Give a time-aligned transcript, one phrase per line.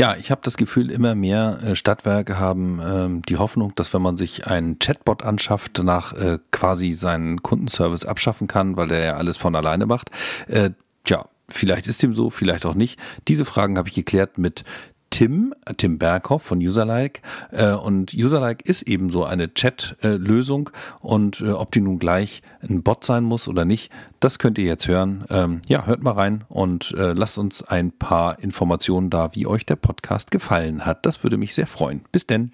[0.00, 4.00] Ja, ich habe das Gefühl, immer mehr äh, Stadtwerke haben ähm, die Hoffnung, dass wenn
[4.00, 9.16] man sich einen Chatbot anschafft, danach äh, quasi seinen Kundenservice abschaffen kann, weil der ja
[9.18, 10.10] alles von alleine macht.
[10.48, 10.70] Äh,
[11.04, 12.98] tja, vielleicht ist dem so, vielleicht auch nicht.
[13.28, 14.64] Diese Fragen habe ich geklärt mit
[15.10, 17.20] Tim, Tim Berghoff von Userlike.
[17.50, 20.70] Äh, und Userlike ist eben so eine Chat-Lösung.
[21.00, 24.64] Und äh, ob die nun gleich ein Bot sein muss oder nicht, das könnt ihr
[24.64, 25.24] jetzt hören.
[25.28, 29.66] Ähm, ja, hört mal rein und äh, lasst uns ein paar Informationen da, wie euch
[29.66, 31.04] der Podcast gefallen hat.
[31.04, 32.02] Das würde mich sehr freuen.
[32.12, 32.52] Bis denn.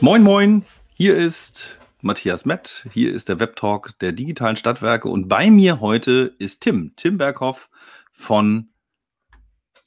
[0.00, 0.62] Moin, moin.
[0.94, 1.75] Hier ist
[2.06, 2.86] Matthias Mett.
[2.92, 7.68] Hier ist der Webtalk der digitalen Stadtwerke und bei mir heute ist Tim, Tim Berghoff
[8.12, 8.68] von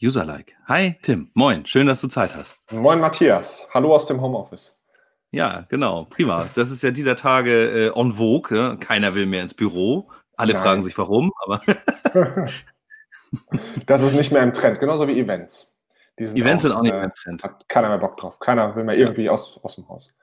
[0.03, 0.53] Userlike.
[0.67, 2.71] Hi Tim, moin, schön, dass du Zeit hast.
[2.73, 4.77] Moin Matthias, hallo aus dem Homeoffice.
[5.31, 6.49] Ja, genau, prima.
[6.55, 8.57] Das ist ja dieser Tage äh, en vogue.
[8.57, 8.75] Ja?
[8.75, 10.09] Keiner will mehr ins Büro.
[10.35, 10.63] Alle Nein.
[10.63, 11.61] fragen sich warum, aber.
[13.85, 15.73] das ist nicht mehr im Trend, genauso wie Events.
[16.17, 17.43] Sind Events auch, sind auch nicht mehr im Trend.
[17.43, 18.39] Hat keiner mehr Bock drauf.
[18.39, 20.15] Keiner will mehr irgendwie aus, aus dem Haus.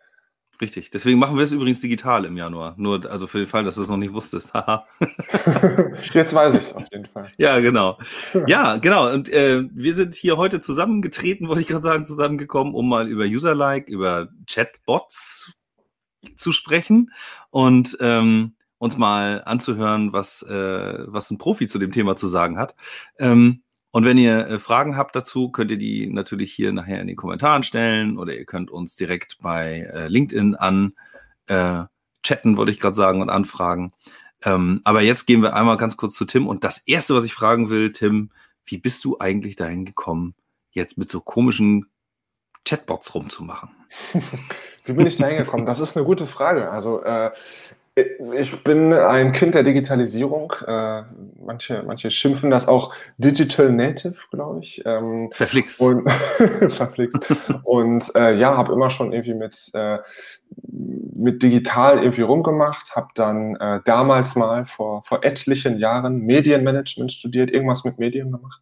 [0.61, 0.91] Richtig.
[0.91, 2.75] Deswegen machen wir es übrigens digital im Januar.
[2.79, 4.53] Nur, also für den Fall, dass du es noch nicht wusstest.
[6.15, 7.31] Jetzt weiß ich es auf jeden Fall.
[7.37, 7.99] Ja, genau.
[8.47, 9.13] Ja, genau.
[9.13, 13.25] Und äh, wir sind hier heute zusammengetreten, wollte ich gerade sagen, zusammengekommen, um mal über
[13.25, 15.53] User-Like, über Chatbots
[16.37, 17.13] zu sprechen
[17.51, 22.59] und ähm, uns mal anzuhören, was, äh, was ein Profi zu dem Thema zu sagen
[22.59, 22.75] hat.
[23.19, 23.63] Ähm,
[23.97, 27.17] und wenn ihr äh, Fragen habt dazu, könnt ihr die natürlich hier nachher in den
[27.17, 30.93] Kommentaren stellen oder ihr könnt uns direkt bei äh, LinkedIn an
[31.47, 31.85] äh,
[32.23, 33.95] chatten, wollte ich gerade sagen, und anfragen.
[34.45, 36.47] Ähm, aber jetzt gehen wir einmal ganz kurz zu Tim.
[36.47, 38.33] Und das Erste, was ich fragen will, Tim,
[38.67, 40.35] wie bist du eigentlich dahin gekommen,
[40.73, 41.87] jetzt mit so komischen
[42.67, 43.71] Chatbots rumzumachen?
[44.85, 45.65] Wie bin ich da hingekommen?
[45.65, 46.71] Das ist eine gute Frage.
[46.71, 47.31] Also äh,
[47.97, 50.53] ich bin ein Kind der Digitalisierung.
[50.67, 51.03] Äh,
[51.43, 54.83] manche, manche schimpfen das auch Digital Native, glaube ich.
[54.85, 55.81] Ähm, verflixt.
[55.81, 56.07] Und,
[56.77, 57.19] verflixt.
[57.65, 59.99] und äh, ja, habe immer schon irgendwie mit, äh,
[60.69, 62.95] mit digital irgendwie rumgemacht.
[62.95, 68.61] Habe dann äh, damals mal vor, vor etlichen Jahren Medienmanagement studiert, irgendwas mit Medien gemacht.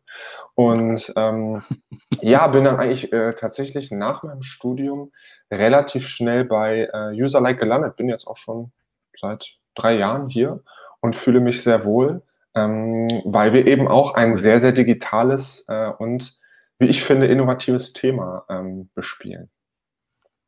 [0.54, 1.60] Und ähm,
[2.20, 5.10] ja, bin dann eigentlich äh, tatsächlich nach meinem Studium
[5.50, 7.96] relativ schnell bei äh, Userlike gelandet.
[7.96, 8.70] Bin jetzt auch schon
[9.18, 10.62] seit drei Jahren hier
[11.00, 12.22] und fühle mich sehr wohl,
[12.54, 16.38] ähm, weil wir eben auch ein sehr, sehr digitales äh, und,
[16.78, 19.50] wie ich finde, innovatives Thema ähm, bespielen.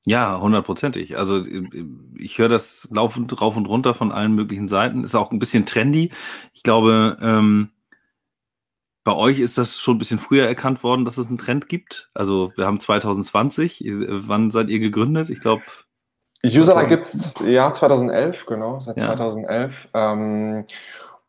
[0.08, 1.18] Ja, hundertprozentig.
[1.18, 1.44] Also
[2.16, 5.02] ich höre das laufend rauf und runter von allen möglichen Seiten.
[5.02, 6.12] Ist auch ein bisschen trendy.
[6.52, 7.70] Ich glaube, ähm,
[9.02, 12.08] bei euch ist das schon ein bisschen früher erkannt worden, dass es einen Trend gibt.
[12.14, 13.84] Also wir haben 2020.
[13.84, 15.28] Wann seid ihr gegründet?
[15.28, 15.64] Ich glaube
[16.44, 19.06] Userlike gibt es ja 2011, genau, seit ja.
[19.06, 19.88] 2011.
[19.94, 20.66] Ähm,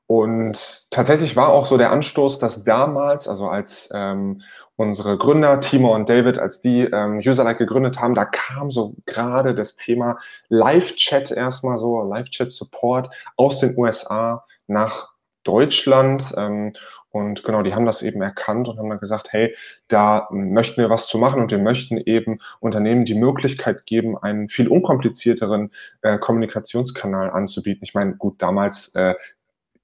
[0.06, 4.41] und tatsächlich war auch so der Anstoß, dass damals, also als ähm,
[4.78, 9.56] unsere Gründer, Timo und David, als die ähm, Userlike gegründet haben, da kam so gerade
[9.56, 10.19] das Thema
[10.50, 15.09] Live-Chat erstmal so, Live-Chat-Support aus den USA nach
[15.44, 16.23] Deutschland.
[16.38, 16.73] Ähm,
[17.17, 19.55] und genau, die haben das eben erkannt und haben dann gesagt, hey,
[19.88, 24.50] da möchten wir was zu machen und wir möchten eben Unternehmen die Möglichkeit geben, einen
[24.50, 27.83] viel unkomplizierteren äh, Kommunikationskanal anzubieten.
[27.83, 29.16] Ich meine, gut, damals äh,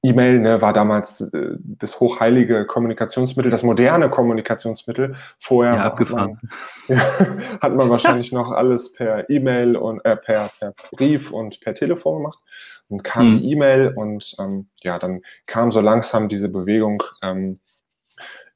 [0.05, 5.15] E-Mail ne, war damals äh, das hochheilige Kommunikationsmittel, das moderne Kommunikationsmittel.
[5.39, 6.39] Vorher ja, abgefahren.
[6.41, 11.31] Hat, man, ja, hat man wahrscheinlich noch alles per E-Mail und äh, per, per Brief
[11.31, 12.39] und per Telefon gemacht.
[12.89, 13.43] Dann kam mhm.
[13.43, 17.59] E-Mail und ähm, ja, dann kam so langsam diese Bewegung ähm,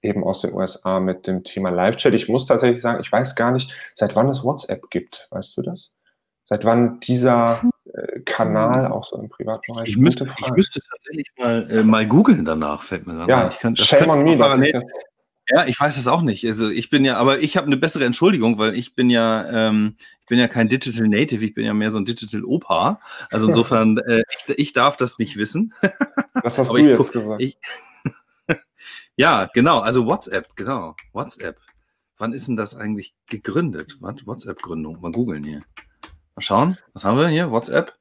[0.02, 2.14] eben aus den USA mit dem Thema Live-Chat.
[2.14, 5.28] Ich muss tatsächlich sagen, ich weiß gar nicht, seit wann es WhatsApp gibt.
[5.32, 5.94] Weißt du das?
[6.46, 7.62] Seit wann dieser
[7.94, 8.92] äh, Kanal hm.
[8.92, 9.90] auch so im Privatbereich?
[9.90, 13.50] Ich müsste, ich müsste tatsächlich mal, äh, mal googeln danach, fällt mir gerade ja, ein.
[13.50, 14.84] Ich kann, das shame on me, das
[15.50, 16.46] ja, ich weiß es auch nicht.
[16.46, 19.96] Also ich bin ja, aber ich habe eine bessere Entschuldigung, weil ich bin ja, ähm,
[20.22, 23.00] ich bin ja kein Digital Native, ich bin ja mehr so ein Digital Opa.
[23.30, 25.74] Also insofern, äh, ich, ich, darf das nicht wissen.
[26.34, 27.42] Was hast aber du jetzt guck, gesagt?
[27.42, 27.58] Ich,
[29.16, 29.80] ja, genau.
[29.80, 30.96] Also WhatsApp, genau.
[31.14, 31.58] WhatsApp.
[32.18, 33.98] Wann ist denn das eigentlich gegründet?
[34.02, 35.00] WhatsApp-Gründung.
[35.02, 35.62] Mal googeln hier.
[36.36, 37.52] Mal schauen, was haben wir hier?
[37.52, 37.94] WhatsApp.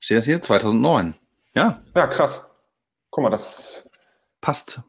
[0.00, 0.40] Steht das hier?
[0.40, 1.14] 2009.
[1.54, 1.82] Ja.
[1.96, 2.46] Ja, krass.
[3.10, 3.88] Guck mal, das
[4.40, 4.82] passt.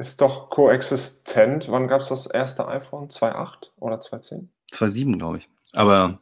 [0.00, 1.68] Ist doch koexistent.
[1.68, 3.10] Wann gab es das erste iPhone?
[3.10, 4.46] 2.8 oder 2.10?
[4.72, 5.48] 2.7, glaube ich.
[5.74, 6.20] Aber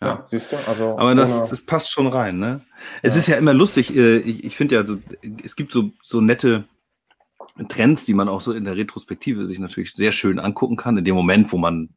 [0.00, 0.06] ja.
[0.06, 0.26] ja.
[0.28, 0.96] siehst du, also.
[0.96, 2.60] Aber das, das passt schon rein, ne?
[3.02, 3.18] Es ja.
[3.18, 4.98] ist ja immer lustig, äh, ich, ich finde ja, also,
[5.42, 6.62] es gibt so, so nette
[7.68, 10.96] Trends, die man auch so in der Retrospektive sich natürlich sehr schön angucken kann.
[10.96, 11.88] In dem Moment, wo man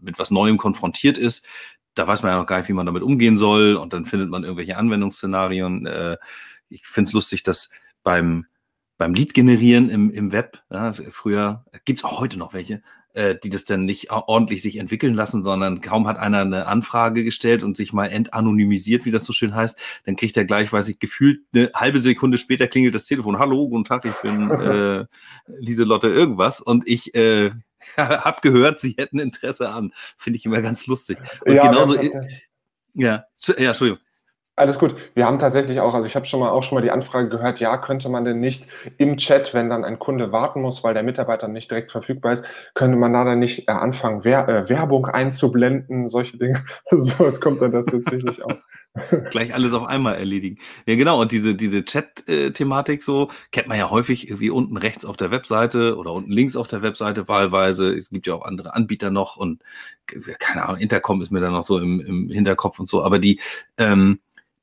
[0.00, 1.46] mit was Neuem konfrontiert ist,
[1.92, 4.30] da weiß man ja noch gar nicht, wie man damit umgehen soll und dann findet
[4.30, 5.84] man irgendwelche Anwendungsszenarien.
[5.84, 6.16] Äh,
[6.70, 7.68] ich finde es lustig, dass
[8.02, 8.46] beim,
[8.98, 10.62] beim Lead generieren im, im Web.
[10.70, 12.82] Ja, früher gibt es auch heute noch welche,
[13.14, 17.24] äh, die das dann nicht ordentlich sich entwickeln lassen, sondern kaum hat einer eine Anfrage
[17.24, 20.88] gestellt und sich mal entanonymisiert, wie das so schön heißt, dann kriegt er gleich, weiß
[20.88, 23.38] ich, gefühlt eine halbe Sekunde später klingelt das Telefon.
[23.38, 25.06] Hallo, guten Tag, ich bin äh,
[25.46, 27.50] Lieselotte irgendwas und ich äh,
[27.96, 29.92] habe gehört, Sie hätten Interesse an.
[30.16, 31.18] Finde ich immer ganz lustig.
[31.44, 31.96] Und ja, genauso.
[32.94, 33.24] Ja,
[33.58, 33.98] ja, Entschuldigung.
[34.62, 34.94] Alles gut.
[35.14, 37.58] Wir haben tatsächlich auch, also ich habe schon mal auch schon mal die Anfrage gehört,
[37.58, 41.02] ja, könnte man denn nicht im Chat, wenn dann ein Kunde warten muss, weil der
[41.02, 42.44] Mitarbeiter nicht direkt verfügbar ist,
[42.74, 46.64] könnte man da dann nicht äh, anfangen, Wer äh, Werbung einzublenden, solche Dinge.
[46.92, 48.54] so, es kommt dann tatsächlich auch.
[49.30, 50.58] Gleich alles auf einmal erledigen.
[50.86, 51.20] Ja, genau.
[51.20, 55.96] Und diese, diese Chat-Thematik so kennt man ja häufig irgendwie unten rechts auf der Webseite
[55.96, 57.92] oder unten links auf der Webseite wahlweise.
[57.92, 59.60] Es gibt ja auch andere Anbieter noch und
[60.38, 63.02] keine Ahnung, Intercom ist mir dann noch so im, im Hinterkopf und so.
[63.02, 63.40] Aber die,
[63.76, 64.20] ähm,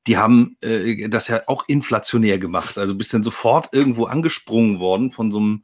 [0.09, 2.79] die haben äh, das ja auch inflationär gemacht.
[2.79, 5.63] Also bist dann sofort irgendwo angesprungen worden von so einem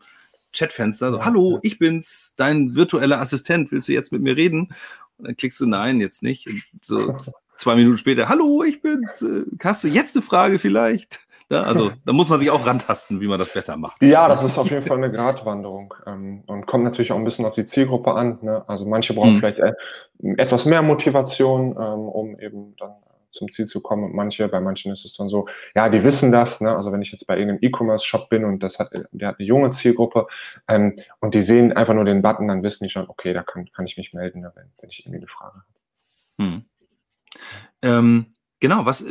[0.54, 1.12] Chatfenster.
[1.12, 3.72] So, Hallo, ich bin's, dein virtueller Assistent.
[3.72, 4.70] Willst du jetzt mit mir reden?
[5.18, 6.48] Und dann klickst du Nein, jetzt nicht.
[6.48, 7.18] Und so
[7.58, 9.24] zwei Minuten später, hallo, ich bin's.
[9.24, 11.26] Äh, hast du jetzt eine Frage vielleicht?
[11.50, 14.00] Ja, also da muss man sich auch rantasten, wie man das besser macht.
[14.04, 17.46] Ja, das ist auf jeden Fall eine Gratwanderung ähm, und kommt natürlich auch ein bisschen
[17.46, 18.38] auf die Zielgruppe an.
[18.44, 18.64] Ne?
[18.68, 19.40] Also manche brauchen hm.
[19.40, 19.74] vielleicht äh,
[20.38, 22.92] etwas mehr Motivation, ähm, um eben dann
[23.36, 24.04] zum Ziel zu kommen.
[24.04, 26.62] Und manche, bei manchen ist es dann so, ja, die wissen das.
[26.62, 26.76] Ne?
[26.76, 29.70] Also wenn ich jetzt bei irgendeinem E-Commerce-Shop bin und das hat, der hat eine junge
[29.72, 30.28] Zielgruppe
[30.68, 33.70] ähm, und die sehen einfach nur den Button, dann wissen die schon, okay, da kann,
[33.72, 35.66] kann ich mich melden, wenn, wenn ich irgendwie eine Frage habe.
[36.38, 36.66] Hm.
[37.82, 39.06] Ähm, genau, was,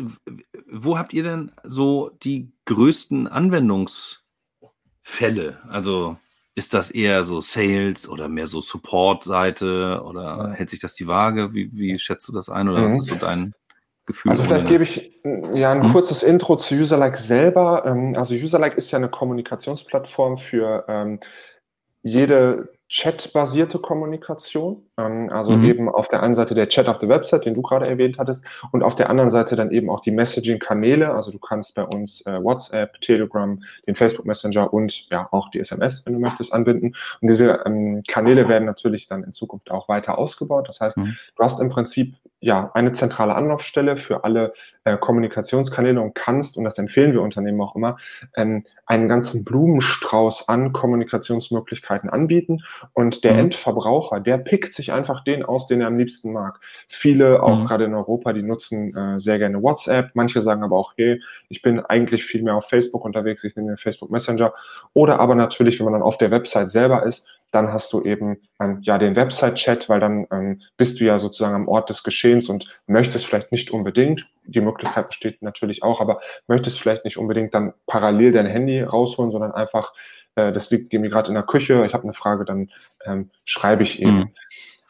[0.70, 5.58] wo habt ihr denn so die größten Anwendungsfälle?
[5.68, 6.16] Also
[6.54, 11.52] ist das eher so Sales oder mehr so Support-Seite oder hält sich das die Waage?
[11.52, 12.84] Wie, wie schätzt du das ein oder mhm.
[12.84, 13.54] was ist so dein
[14.06, 14.30] Gefühl?
[14.30, 15.12] Also vielleicht gebe ich
[15.54, 15.92] ja ein hm?
[15.92, 17.84] kurzes Intro zu Userlike selber.
[17.86, 21.20] Ähm, also Userlike ist ja eine Kommunikationsplattform für ähm,
[22.02, 24.86] jede Chat-basierte Kommunikation.
[24.96, 25.64] Ähm, also mhm.
[25.64, 28.44] eben auf der einen Seite der Chat auf der Website, den du gerade erwähnt hattest,
[28.72, 31.12] und auf der anderen Seite dann eben auch die Messaging-Kanäle.
[31.12, 35.60] Also du kannst bei uns äh, WhatsApp, Telegram, den Facebook Messenger und ja auch die
[35.60, 36.94] SMS, wenn du möchtest, anbinden.
[37.20, 40.68] Und diese ähm, Kanäle werden natürlich dann in Zukunft auch weiter ausgebaut.
[40.68, 41.16] Das heißt, mhm.
[41.36, 42.14] du hast im Prinzip
[42.44, 44.52] ja eine zentrale Anlaufstelle für alle
[44.84, 47.96] äh, Kommunikationskanäle und kannst, und das empfehlen wir Unternehmen auch immer,
[48.36, 52.62] ähm, einen ganzen Blumenstrauß an Kommunikationsmöglichkeiten anbieten.
[52.92, 53.38] Und der mhm.
[53.38, 56.60] Endverbraucher, der pickt sich einfach den aus, den er am liebsten mag.
[56.88, 57.66] Viele, auch mhm.
[57.66, 60.10] gerade in Europa, die nutzen äh, sehr gerne WhatsApp.
[60.14, 63.68] Manche sagen aber auch, hey, ich bin eigentlich viel mehr auf Facebook unterwegs, ich nehme
[63.68, 64.52] den Facebook Messenger.
[64.92, 68.38] Oder aber natürlich, wenn man dann auf der Website selber ist, dann hast du eben
[68.60, 72.48] ähm, ja den Website-Chat, weil dann ähm, bist du ja sozusagen am Ort des Geschehens
[72.48, 77.54] und möchtest vielleicht nicht unbedingt, die Möglichkeit besteht natürlich auch, aber möchtest vielleicht nicht unbedingt
[77.54, 79.92] dann parallel dein Handy rausholen, sondern einfach,
[80.34, 82.70] äh, das liegt mir gerade in der Küche, ich habe eine Frage, dann
[83.04, 84.18] ähm, schreibe ich eben.
[84.18, 84.34] Mhm.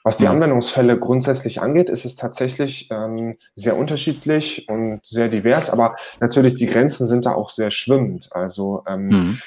[0.04, 5.96] Was die Anwendungsfälle grundsätzlich angeht, ist es tatsächlich ähm, sehr unterschiedlich und sehr divers, aber
[6.20, 8.28] natürlich die Grenzen sind da auch sehr schwimmend.
[8.32, 9.38] Also ähm, mhm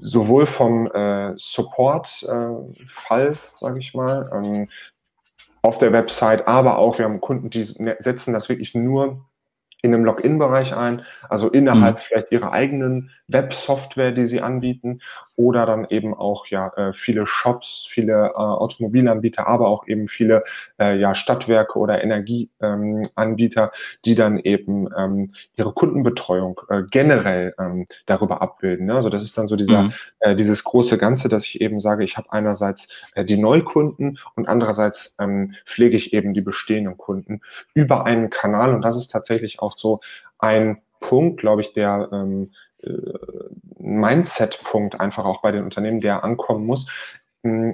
[0.00, 4.68] sowohl vom äh, Support-Fall, äh, sage ich mal, ähm,
[5.62, 9.24] auf der Website, aber auch wir haben Kunden, die ne, setzen das wirklich nur
[9.82, 12.00] in einem Login-Bereich ein, also innerhalb mhm.
[12.00, 15.00] vielleicht ihrer eigenen Web-Software, die sie anbieten,
[15.36, 20.44] oder dann eben auch ja äh, viele Shops, viele äh, Automobilanbieter, aber auch eben viele
[20.78, 23.70] äh, ja Stadtwerke oder Energieanbieter, ähm,
[24.04, 28.86] die dann eben ähm, ihre Kundenbetreuung äh, generell ähm, darüber abbilden.
[28.86, 28.94] Ne?
[28.94, 29.92] Also das ist dann so dieser mhm.
[30.20, 34.48] äh, dieses große Ganze, dass ich eben sage, ich habe einerseits äh, die Neukunden und
[34.48, 37.40] andererseits ähm, pflege ich eben die bestehenden Kunden
[37.74, 40.00] über einen Kanal und das ist tatsächlich auch so
[40.38, 42.71] ein Punkt, glaube ich, der ähm, äh,
[43.78, 46.88] Mindset-Punkt einfach auch bei den Unternehmen, der ankommen muss,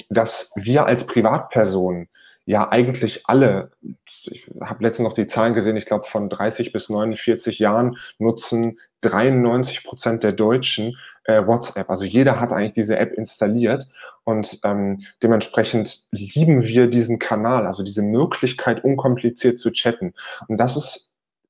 [0.09, 2.09] dass wir als Privatpersonen
[2.47, 3.73] ja eigentlich alle,
[4.03, 8.79] ich habe letztens noch die Zahlen gesehen, ich glaube von 30 bis 49 Jahren nutzen
[9.03, 11.91] 93 Prozent der Deutschen äh, WhatsApp.
[11.91, 13.87] Also jeder hat eigentlich diese App installiert
[14.25, 20.15] und ähm, dementsprechend lieben wir diesen Kanal, also diese Möglichkeit, unkompliziert zu chatten.
[20.49, 21.08] Und das ist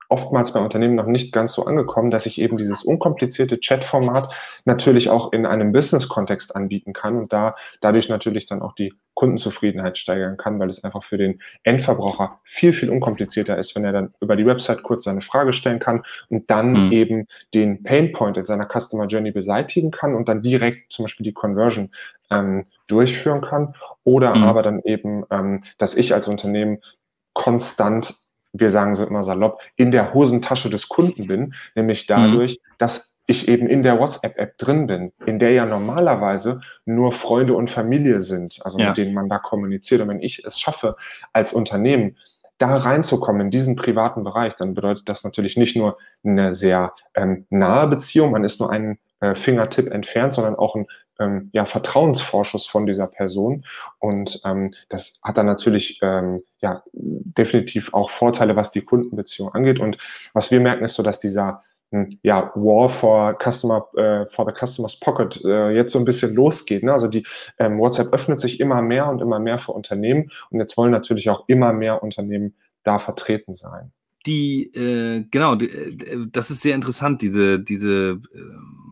[0.08, 4.32] oftmals bei Unternehmen noch nicht ganz so angekommen, dass ich eben dieses unkomplizierte Chat-Format
[4.64, 9.98] natürlich auch in einem Business-Kontext anbieten kann und da dadurch natürlich dann auch die Kundenzufriedenheit
[9.98, 14.14] steigern kann, weil es einfach für den Endverbraucher viel, viel unkomplizierter ist, wenn er dann
[14.20, 16.92] über die Website kurz seine Frage stellen kann und dann mhm.
[16.92, 21.32] eben den Painpoint in seiner Customer Journey beseitigen kann und dann direkt zum Beispiel die
[21.32, 21.90] Conversion
[22.30, 23.74] ähm, durchführen kann.
[24.04, 24.44] Oder mhm.
[24.44, 26.78] aber dann eben, ähm, dass ich als Unternehmen
[27.34, 28.14] konstant
[28.52, 32.74] wir sagen so immer salopp, in der Hosentasche des Kunden bin, nämlich dadurch, mhm.
[32.78, 37.68] dass ich eben in der WhatsApp-App drin bin, in der ja normalerweise nur Freunde und
[37.68, 38.88] Familie sind, also ja.
[38.88, 40.00] mit denen man da kommuniziert.
[40.00, 40.96] Und wenn ich es schaffe,
[41.34, 42.16] als Unternehmen
[42.56, 47.46] da reinzukommen in diesen privaten Bereich, dann bedeutet das natürlich nicht nur eine sehr ähm,
[47.50, 50.86] nahe Beziehung, man ist nur einen äh, Fingertipp entfernt, sondern auch ein
[51.18, 53.64] ähm, ja, Vertrauensvorschuss von dieser Person.
[53.98, 59.80] Und ähm, das hat dann natürlich ähm, ja, definitiv auch Vorteile, was die Kundenbeziehung angeht.
[59.80, 59.98] Und
[60.32, 64.52] was wir merken, ist so, dass dieser hm, ja, War for Customer, äh, for the
[64.66, 66.82] Customer's Pocket äh, jetzt so ein bisschen losgeht.
[66.82, 66.92] Ne?
[66.92, 67.26] Also die
[67.58, 71.30] ähm, WhatsApp öffnet sich immer mehr und immer mehr für Unternehmen und jetzt wollen natürlich
[71.30, 73.92] auch immer mehr Unternehmen da vertreten sein.
[74.28, 78.40] Die, äh, genau, die, äh, das ist sehr interessant, diese, diese äh,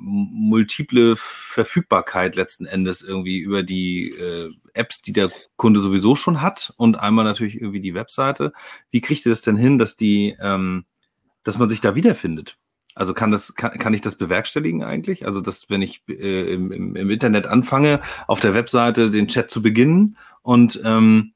[0.01, 6.73] multiple Verfügbarkeit letzten Endes irgendwie über die äh, Apps, die der Kunde sowieso schon hat
[6.79, 8.55] und einmal natürlich irgendwie die Webseite.
[8.91, 10.87] Wie kriegt ihr das denn hin, dass die, ähm,
[11.43, 12.57] dass man sich da wiederfindet?
[12.95, 15.27] Also kann das, kann, kann ich das bewerkstelligen eigentlich?
[15.27, 19.51] Also, dass wenn ich äh, im, im, im Internet anfange, auf der Webseite den Chat
[19.51, 21.35] zu beginnen und ähm,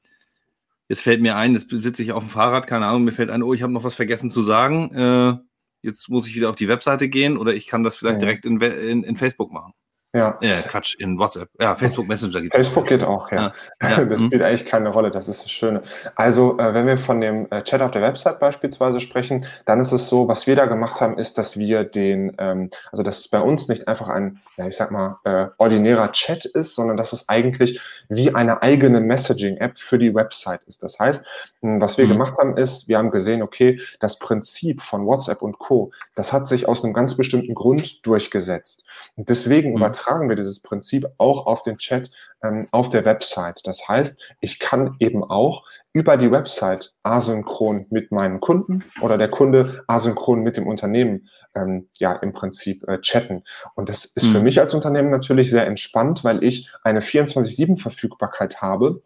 [0.91, 3.43] jetzt fällt mir ein, jetzt sitze ich auf dem Fahrrad, keine Ahnung, mir fällt ein,
[3.43, 4.93] oh, ich habe noch was vergessen zu sagen.
[4.93, 5.37] Äh,
[5.81, 8.25] jetzt muss ich wieder auf die Webseite gehen oder ich kann das vielleicht ja.
[8.25, 9.71] direkt in, in, in Facebook machen.
[10.13, 10.37] Ja.
[10.41, 11.49] Äh, Quatsch, in WhatsApp.
[11.59, 12.67] Ja, Facebook Messenger gibt es.
[12.67, 13.53] Facebook geht auch, ja.
[13.81, 13.89] ja.
[13.89, 14.03] ja.
[14.03, 14.25] Das mhm.
[14.25, 15.83] spielt eigentlich keine Rolle, das ist das Schöne.
[16.15, 19.93] Also, äh, wenn wir von dem äh, Chat auf der Website beispielsweise sprechen, dann ist
[19.93, 23.29] es so, was wir da gemacht haben, ist, dass wir den, ähm, also dass es
[23.29, 27.13] bei uns nicht einfach ein, ja, ich sag mal, äh, ordinärer Chat ist, sondern dass
[27.13, 30.83] es eigentlich wie eine eigene Messaging-App für die Website ist.
[30.83, 31.25] Das heißt,
[31.61, 32.09] hm, was wir mhm.
[32.09, 36.49] gemacht haben, ist, wir haben gesehen, okay, das Prinzip von WhatsApp und Co., das hat
[36.49, 38.83] sich aus einem ganz bestimmten Grund durchgesetzt.
[39.15, 39.79] Und deswegen mhm.
[40.01, 42.09] Übertragen wir dieses Prinzip auch auf den Chat
[42.43, 43.61] ähm, auf der Website.
[43.65, 49.29] Das heißt, ich kann eben auch über die Website asynchron mit meinen Kunden oder der
[49.29, 53.43] Kunde asynchron mit dem Unternehmen ähm, ja im Prinzip äh, chatten.
[53.75, 54.31] Und das ist mhm.
[54.31, 59.01] für mich als Unternehmen natürlich sehr entspannt, weil ich eine 24-7-Verfügbarkeit habe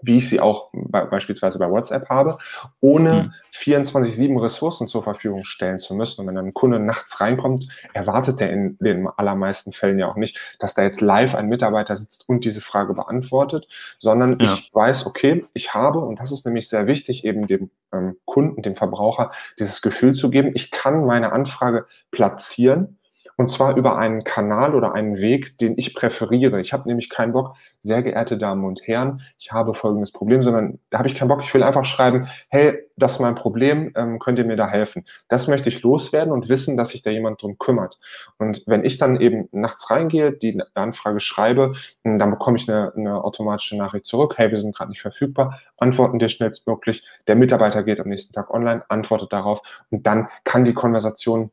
[0.00, 2.38] wie ich sie auch bei, beispielsweise bei WhatsApp habe,
[2.80, 3.34] ohne mhm.
[3.54, 6.22] 24-7 Ressourcen zur Verfügung stellen zu müssen.
[6.22, 10.38] Und wenn ein Kunde nachts reinkommt, erwartet er in den allermeisten Fällen ja auch nicht,
[10.58, 13.68] dass da jetzt live ein Mitarbeiter sitzt und diese Frage beantwortet,
[13.98, 14.54] sondern ja.
[14.54, 18.62] ich weiß, okay, ich habe, und das ist nämlich sehr wichtig, eben dem ähm, Kunden,
[18.62, 22.98] dem Verbraucher, dieses Gefühl zu geben, ich kann meine Anfrage platzieren
[23.42, 26.60] und zwar über einen Kanal oder einen Weg, den ich präferiere.
[26.60, 30.78] Ich habe nämlich keinen Bock, sehr geehrte Damen und Herren, ich habe folgendes Problem, sondern
[30.90, 31.42] da habe ich keinen Bock.
[31.42, 35.06] Ich will einfach schreiben, hey, das ist mein Problem, ähm, könnt ihr mir da helfen?
[35.28, 37.98] Das möchte ich loswerden und wissen, dass sich da jemand drum kümmert.
[38.38, 42.92] Und wenn ich dann eben nachts reingehe, die Anfrage schreibe, hm, dann bekomme ich eine,
[42.94, 47.02] eine automatische Nachricht zurück, hey, wir sind gerade nicht verfügbar, antworten dir schnellstmöglich.
[47.26, 51.50] Der Mitarbeiter geht am nächsten Tag online, antwortet darauf und dann kann die Konversation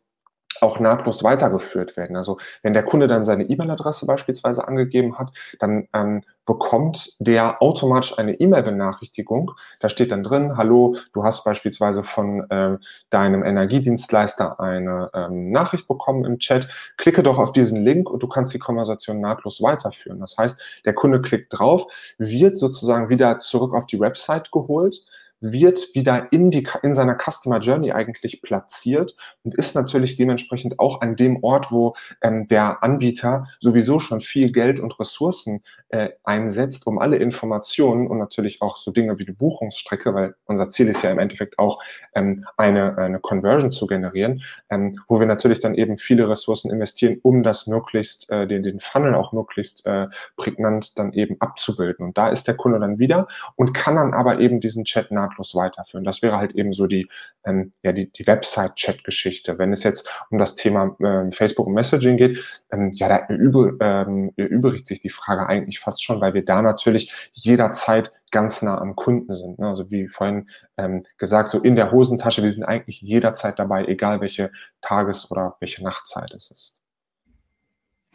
[0.61, 2.15] auch nahtlos weitergeführt werden.
[2.15, 8.17] Also wenn der Kunde dann seine E-Mail-Adresse beispielsweise angegeben hat, dann ähm, bekommt der automatisch
[8.17, 9.51] eine E-Mail-Benachrichtigung.
[9.79, 12.79] Da steht dann drin, hallo, du hast beispielsweise von ähm,
[13.11, 16.67] deinem Energiedienstleister eine ähm, Nachricht bekommen im Chat.
[16.97, 20.19] Klicke doch auf diesen Link und du kannst die Konversation nahtlos weiterführen.
[20.19, 21.85] Das heißt, der Kunde klickt drauf,
[22.17, 25.05] wird sozusagen wieder zurück auf die Website geholt,
[25.41, 31.01] wird wieder in, die, in seiner Customer Journey eigentlich platziert und ist natürlich dementsprechend auch
[31.01, 36.85] an dem Ort, wo ähm, der Anbieter sowieso schon viel Geld und Ressourcen äh, einsetzt,
[36.85, 41.01] um alle Informationen und natürlich auch so Dinge wie die Buchungsstrecke, weil unser Ziel ist
[41.01, 41.81] ja im Endeffekt auch
[42.13, 47.19] ähm, eine, eine Conversion zu generieren, ähm, wo wir natürlich dann eben viele Ressourcen investieren,
[47.23, 52.05] um das möglichst, äh, den, den Funnel auch möglichst äh, prägnant dann eben abzubilden.
[52.05, 55.28] Und da ist der Kunde dann wieder und kann dann aber eben diesen Chat nach
[55.29, 56.03] nahtlos weiterführen.
[56.03, 57.07] Das wäre halt eben so die,
[57.45, 59.57] ähm, ja, die, die Website-Chat-Geschichte.
[59.57, 62.39] Wenn es jetzt um das Thema ähm, Facebook und Messaging geht,
[62.71, 66.61] ähm, ja, da über, ähm, übrigt sich die Frage eigentlich fast schon, weil wir da
[66.61, 69.59] natürlich jederzeit ganz nah am Kunden sind.
[69.59, 69.67] Ne?
[69.67, 74.21] Also wie vorhin ähm, gesagt, so in der Hosentasche, wir sind eigentlich jederzeit dabei, egal
[74.21, 76.75] welche Tages- oder welche Nachtzeit es ist.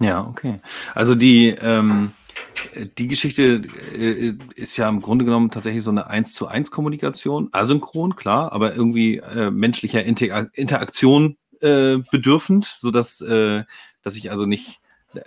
[0.01, 0.61] Ja, okay.
[0.95, 2.13] Also die, ähm,
[2.99, 3.63] die Geschichte
[3.97, 8.53] äh, ist ja im Grunde genommen tatsächlich so eine 1 zu 1 Kommunikation, asynchron, klar,
[8.53, 13.65] aber irgendwie äh, menschlicher Inter Interaktion äh, bedürfend, sodass äh,
[14.03, 14.81] dass ich also nicht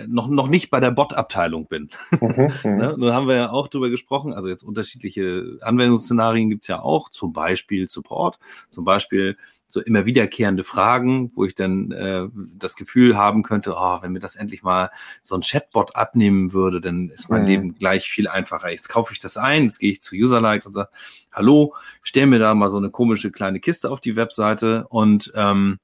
[0.05, 1.89] noch, noch nicht bei der Bot-Abteilung bin.
[2.11, 2.77] Mhm, mhm.
[2.77, 2.95] ne?
[2.97, 7.33] Nun haben wir ja auch drüber gesprochen, also jetzt unterschiedliche Anwendungsszenarien gibt's ja auch, zum
[7.33, 9.37] Beispiel Support, zum Beispiel
[9.67, 14.19] so immer wiederkehrende Fragen, wo ich dann äh, das Gefühl haben könnte, oh, wenn mir
[14.19, 14.89] das endlich mal
[15.21, 17.47] so ein Chatbot abnehmen würde, dann ist mein mhm.
[17.47, 18.71] Leben gleich viel einfacher.
[18.71, 20.89] Jetzt kaufe ich das ein, jetzt gehe ich zu Userlike und sage,
[21.31, 25.79] hallo, stell mir da mal so eine komische kleine Kiste auf die Webseite und ähm,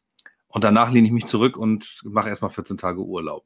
[0.54, 3.44] Und danach lehne ich mich zurück und mache erstmal 14 Tage Urlaub.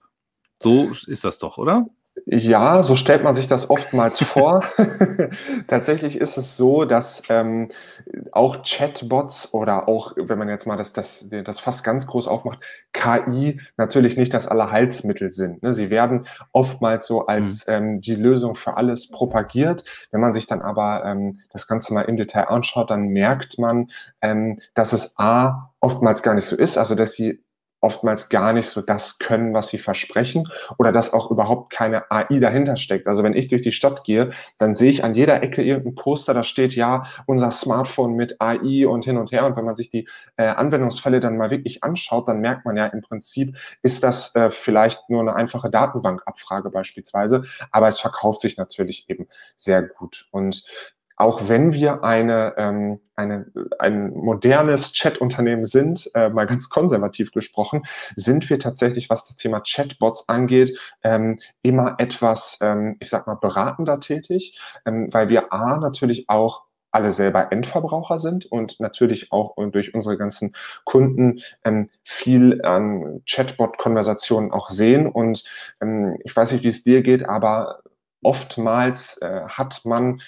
[0.62, 1.88] So ist das doch, oder?
[2.26, 4.64] Ja, so stellt man sich das oftmals vor.
[5.68, 7.70] Tatsächlich ist es so, dass ähm,
[8.32, 12.60] auch Chatbots oder auch, wenn man jetzt mal das, das, das fast ganz groß aufmacht,
[12.94, 15.64] KI natürlich nicht das Allerheilsmittel sind.
[15.64, 15.74] Ne?
[15.74, 17.74] Sie werden oftmals so als mhm.
[17.74, 19.84] ähm, die Lösung für alles propagiert.
[20.12, 23.92] Wenn man sich dann aber ähm, das Ganze mal im Detail anschaut, dann merkt man,
[24.22, 27.44] ähm, dass es A oftmals gar nicht so ist, also dass sie
[27.82, 32.40] oftmals gar nicht so das können, was sie versprechen oder dass auch überhaupt keine AI
[32.40, 33.08] dahinter steckt.
[33.08, 36.34] Also wenn ich durch die Stadt gehe, dann sehe ich an jeder Ecke irgendein Poster,
[36.34, 39.46] da steht ja unser Smartphone mit AI und hin und her.
[39.46, 40.08] Und wenn man sich die
[40.38, 44.50] äh, Anwendungsfälle dann mal wirklich anschaut, dann merkt man ja im Prinzip, ist das äh,
[44.52, 50.28] vielleicht nur eine einfache Datenbankabfrage beispielsweise, aber es verkauft sich natürlich eben sehr gut.
[50.32, 50.66] Und
[51.18, 57.84] auch wenn wir eine, ähm, eine, ein modernes Chat-Unternehmen sind, äh, mal ganz konservativ gesprochen,
[58.16, 63.36] sind wir tatsächlich, was das Thema Chatbots angeht, ähm, immer etwas, ähm, ich sag mal,
[63.36, 69.56] beratender tätig, ähm, weil wir A natürlich auch alle selber Endverbraucher sind und natürlich auch
[69.72, 70.56] durch unsere ganzen
[70.86, 75.08] Kunden ähm, viel an Chatbot-Konversationen auch sehen.
[75.08, 75.44] Und
[75.82, 77.82] ähm, ich weiß nicht, wie es dir geht, aber
[78.22, 80.22] oftmals äh, hat man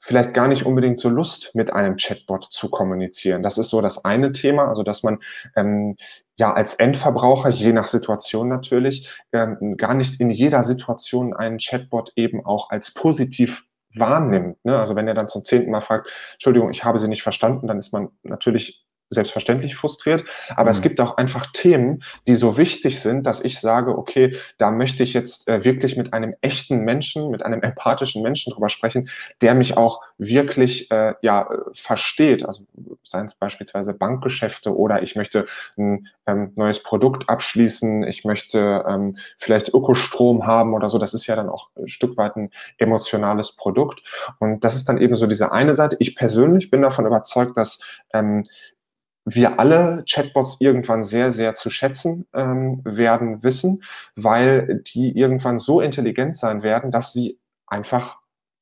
[0.00, 3.42] vielleicht gar nicht unbedingt so Lust, mit einem Chatbot zu kommunizieren.
[3.42, 5.18] Das ist so das eine Thema, also dass man
[5.56, 5.96] ähm,
[6.36, 12.12] ja als Endverbraucher, je nach Situation natürlich, ähm, gar nicht in jeder Situation einen Chatbot
[12.16, 13.64] eben auch als positiv
[13.94, 14.64] wahrnimmt.
[14.64, 14.78] Ne?
[14.78, 17.78] Also wenn er dann zum zehnten Mal fragt, Entschuldigung, ich habe Sie nicht verstanden, dann
[17.78, 20.24] ist man natürlich selbstverständlich frustriert.
[20.50, 20.76] Aber mhm.
[20.76, 25.02] es gibt auch einfach Themen, die so wichtig sind, dass ich sage, okay, da möchte
[25.02, 29.54] ich jetzt äh, wirklich mit einem echten Menschen, mit einem empathischen Menschen drüber sprechen, der
[29.54, 32.46] mich auch wirklich äh, ja versteht.
[32.46, 32.64] Also
[33.02, 39.16] seien es beispielsweise Bankgeschäfte oder ich möchte ein ähm, neues Produkt abschließen, ich möchte ähm,
[39.38, 40.98] vielleicht Ökostrom haben oder so.
[40.98, 44.02] Das ist ja dann auch ein Stück weit ein emotionales Produkt.
[44.38, 45.96] Und das ist dann eben so diese eine Seite.
[45.98, 47.80] Ich persönlich bin davon überzeugt, dass
[48.12, 48.44] ähm,
[49.24, 53.82] wir alle Chatbots irgendwann sehr, sehr zu schätzen ähm, werden wissen,
[54.16, 58.19] weil die irgendwann so intelligent sein werden, dass sie einfach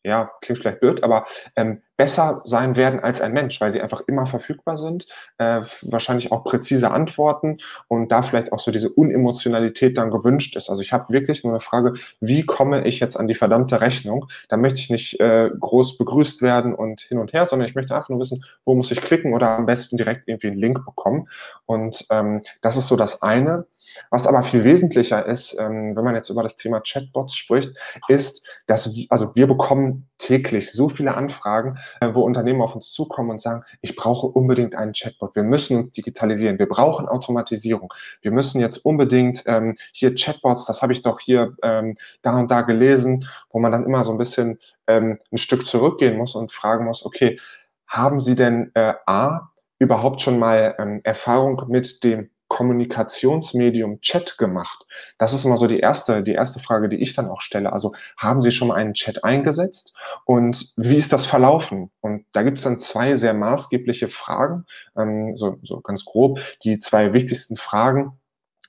[0.08, 4.02] ja, klingt vielleicht blöd, aber ähm, besser sein werden als ein Mensch, weil sie einfach
[4.06, 5.06] immer verfügbar sind,
[5.38, 10.70] äh, wahrscheinlich auch präzise antworten und da vielleicht auch so diese Unemotionalität dann gewünscht ist.
[10.70, 14.26] Also ich habe wirklich nur eine Frage, wie komme ich jetzt an die verdammte Rechnung?
[14.48, 17.94] Da möchte ich nicht äh, groß begrüßt werden und hin und her, sondern ich möchte
[17.94, 21.28] einfach nur wissen, wo muss ich klicken oder am besten direkt irgendwie einen Link bekommen.
[21.66, 23.66] Und ähm, das ist so das eine.
[24.10, 27.74] Was aber viel wesentlicher ist, ähm, wenn man jetzt über das Thema Chatbots spricht,
[28.08, 32.92] ist, dass wir, also wir bekommen täglich so viele Anfragen, äh, wo Unternehmen auf uns
[32.92, 35.34] zukommen und sagen, ich brauche unbedingt einen Chatbot.
[35.34, 36.58] Wir müssen uns digitalisieren.
[36.58, 37.92] Wir brauchen Automatisierung.
[38.20, 42.50] Wir müssen jetzt unbedingt ähm, hier Chatbots, das habe ich doch hier ähm, da und
[42.50, 46.52] da gelesen, wo man dann immer so ein bisschen ähm, ein Stück zurückgehen muss und
[46.52, 47.38] fragen muss, okay,
[47.86, 54.84] haben Sie denn äh, A, überhaupt schon mal ähm, Erfahrung mit dem Kommunikationsmedium Chat gemacht?
[55.18, 57.72] Das ist immer so die erste, die erste Frage, die ich dann auch stelle.
[57.72, 61.90] Also haben Sie schon mal einen Chat eingesetzt und wie ist das verlaufen?
[62.00, 64.64] Und da gibt es dann zwei sehr maßgebliche Fragen,
[64.96, 66.40] ähm, so, so ganz grob.
[66.64, 68.18] Die zwei wichtigsten Fragen.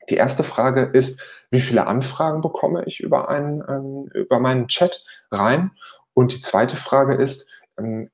[0.09, 5.03] Die erste Frage ist, wie viele Anfragen bekomme ich über einen, ähm, über meinen Chat
[5.31, 5.71] rein?
[6.13, 7.47] Und die zweite Frage ist,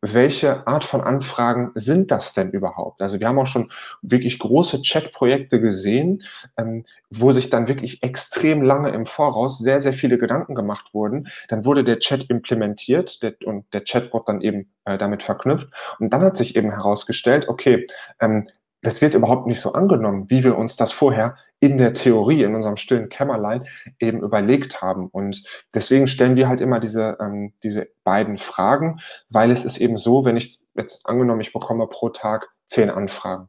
[0.02, 3.02] welche Art von Anfragen sind das denn überhaupt?
[3.02, 6.24] Also wir haben auch schon wirklich große Chat-Projekte gesehen,
[6.58, 11.28] ähm, wo sich dann wirklich extrem lange im Voraus sehr, sehr viele Gedanken gemacht wurden.
[11.48, 15.68] Dann wurde der Chat implementiert und der Chatbot dann eben äh, damit verknüpft.
[16.00, 17.88] Und dann hat sich eben herausgestellt, okay,
[18.20, 18.50] ähm,
[18.86, 22.54] das wird überhaupt nicht so angenommen, wie wir uns das vorher in der Theorie, in
[22.54, 23.66] unserem stillen Kämmerlein
[24.00, 25.08] eben überlegt haben.
[25.08, 25.44] Und
[25.74, 30.24] deswegen stellen wir halt immer diese, ähm, diese beiden Fragen, weil es ist eben so,
[30.24, 33.48] wenn ich jetzt angenommen, ich bekomme pro Tag zehn Anfragen.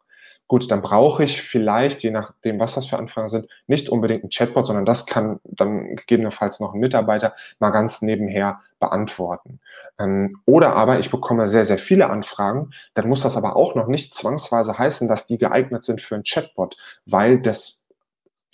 [0.48, 4.30] Gut, dann brauche ich vielleicht, je nachdem, was das für Anfragen sind, nicht unbedingt ein
[4.30, 9.60] Chatbot, sondern das kann dann gegebenenfalls noch ein Mitarbeiter mal ganz nebenher beantworten.
[9.98, 13.88] Ähm, oder aber ich bekomme sehr, sehr viele Anfragen, dann muss das aber auch noch
[13.88, 17.80] nicht zwangsweise heißen, dass die geeignet sind für ein Chatbot, weil das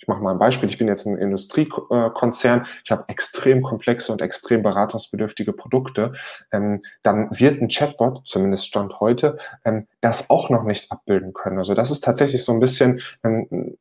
[0.03, 4.21] ich mache mal ein Beispiel, ich bin jetzt ein Industriekonzern, ich habe extrem komplexe und
[4.21, 6.11] extrem beratungsbedürftige Produkte,
[6.51, 11.57] ähm, dann wird ein Chatbot, zumindest Stand heute, ähm, das auch noch nicht abbilden können.
[11.57, 13.77] Also das ist tatsächlich so ein bisschen, ähm,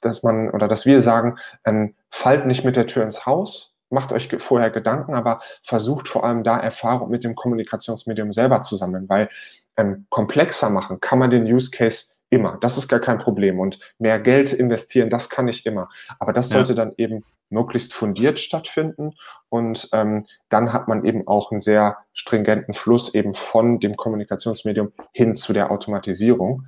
[0.00, 4.12] dass man oder dass wir sagen, ähm, fallt nicht mit der Tür ins Haus, macht
[4.12, 9.10] euch vorher Gedanken, aber versucht vor allem da Erfahrung mit dem Kommunikationsmedium selber zu sammeln,
[9.10, 9.28] weil
[9.76, 12.58] ähm, komplexer machen kann man den Use Case immer.
[12.60, 13.58] Das ist gar kein Problem.
[13.58, 15.88] Und mehr Geld investieren, das kann ich immer.
[16.18, 16.76] Aber das sollte ja.
[16.76, 19.14] dann eben möglichst fundiert stattfinden.
[19.48, 24.92] Und ähm, dann hat man eben auch einen sehr stringenten Fluss eben von dem Kommunikationsmedium
[25.12, 26.66] hin zu der Automatisierung.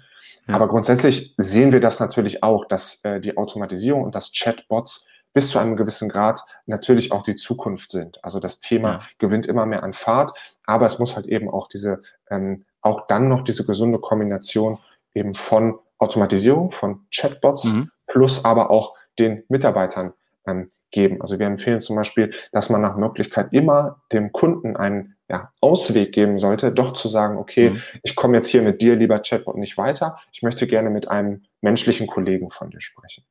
[0.48, 0.56] Ja.
[0.56, 5.48] Aber grundsätzlich sehen wir das natürlich auch, dass äh, die Automatisierung und das Chatbots bis
[5.48, 8.22] zu einem gewissen Grad natürlich auch die Zukunft sind.
[8.24, 9.02] Also das Thema ja.
[9.18, 13.28] gewinnt immer mehr an Fahrt, aber es muss halt eben auch diese, ähm, auch dann
[13.28, 14.78] noch diese gesunde Kombination
[15.14, 17.90] eben von Automatisierung, von Chatbots mhm.
[18.06, 20.12] plus aber auch den Mitarbeitern
[20.46, 21.20] ähm, geben.
[21.22, 26.12] Also wir empfehlen zum Beispiel, dass man nach Möglichkeit immer dem Kunden einen ja, Ausweg
[26.12, 27.82] geben sollte, doch zu sagen, okay, mhm.
[28.02, 30.18] ich komme jetzt hier mit dir, lieber Chatbot, nicht weiter.
[30.32, 33.24] Ich möchte gerne mit einem menschlichen Kollegen von dir sprechen.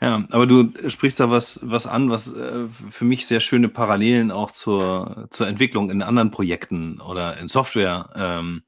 [0.00, 4.32] Ja, aber du sprichst da was, was an, was äh, für mich sehr schöne Parallelen
[4.32, 8.64] auch zur, zur Entwicklung in anderen Projekten oder in Software ähm,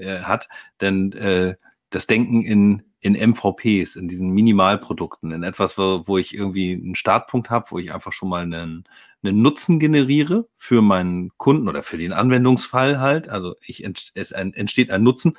[0.00, 0.48] äh, hat.
[0.80, 1.56] Denn äh,
[1.90, 6.94] das Denken in, in MVPs, in diesen Minimalprodukten, in etwas, wo, wo ich irgendwie einen
[6.94, 8.84] Startpunkt habe, wo ich einfach schon mal einen,
[9.22, 13.28] einen Nutzen generiere für meinen Kunden oder für den Anwendungsfall halt.
[13.28, 13.84] Also ich,
[14.14, 15.36] es entsteht ein Nutzen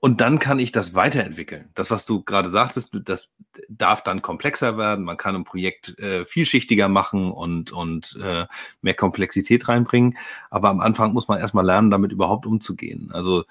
[0.00, 1.70] und dann kann ich das weiterentwickeln.
[1.74, 3.32] Das, was du gerade sagtest, das
[3.68, 5.04] darf dann komplexer werden.
[5.04, 8.46] Man kann ein Projekt äh, vielschichtiger machen und, und äh,
[8.80, 10.16] mehr Komplexität reinbringen.
[10.50, 13.10] Aber am Anfang muss man erstmal lernen, damit überhaupt umzugehen.
[13.12, 13.44] Also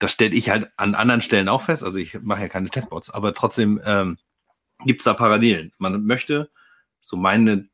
[0.00, 1.84] das stelle ich halt an anderen Stellen auch fest.
[1.84, 4.18] Also ich mache ja keine Chatbots, aber trotzdem ähm,
[4.84, 5.72] gibt es da Parallelen.
[5.78, 6.50] Man möchte,
[7.00, 7.68] so meine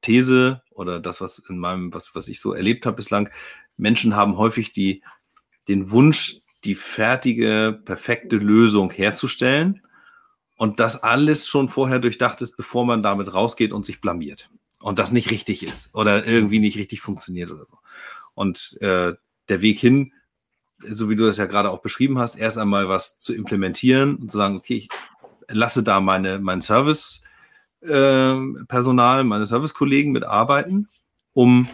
[0.00, 3.28] These oder das, was in meinem, was, was ich so erlebt habe bislang,
[3.76, 5.02] Menschen haben häufig die,
[5.68, 9.82] den Wunsch, die fertige, perfekte Lösung herzustellen
[10.56, 14.98] und das alles schon vorher durchdacht ist, bevor man damit rausgeht und sich blamiert und
[14.98, 17.78] das nicht richtig ist oder irgendwie nicht richtig funktioniert oder so.
[18.34, 19.14] Und äh,
[19.48, 20.12] der Weg hin,
[20.78, 24.30] so wie du das ja gerade auch beschrieben hast, erst einmal was zu implementieren und
[24.30, 24.88] zu sagen, okay, ich
[25.48, 30.88] lasse da meine, mein Service-Personal, äh, meine Servicekollegen mitarbeiten,
[31.32, 31.68] um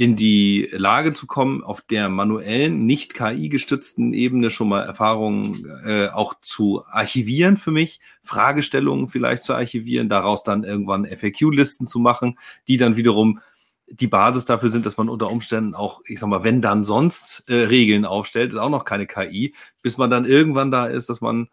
[0.00, 6.08] in die Lage zu kommen, auf der manuellen, nicht KI-gestützten Ebene schon mal Erfahrungen äh,
[6.08, 12.38] auch zu archivieren für mich, Fragestellungen vielleicht zu archivieren, daraus dann irgendwann FAQ-Listen zu machen,
[12.66, 13.40] die dann wiederum
[13.88, 17.44] die Basis dafür sind, dass man unter Umständen auch, ich sag mal, wenn dann sonst
[17.48, 21.20] äh, Regeln aufstellt, ist auch noch keine KI, bis man dann irgendwann da ist, dass
[21.20, 21.48] man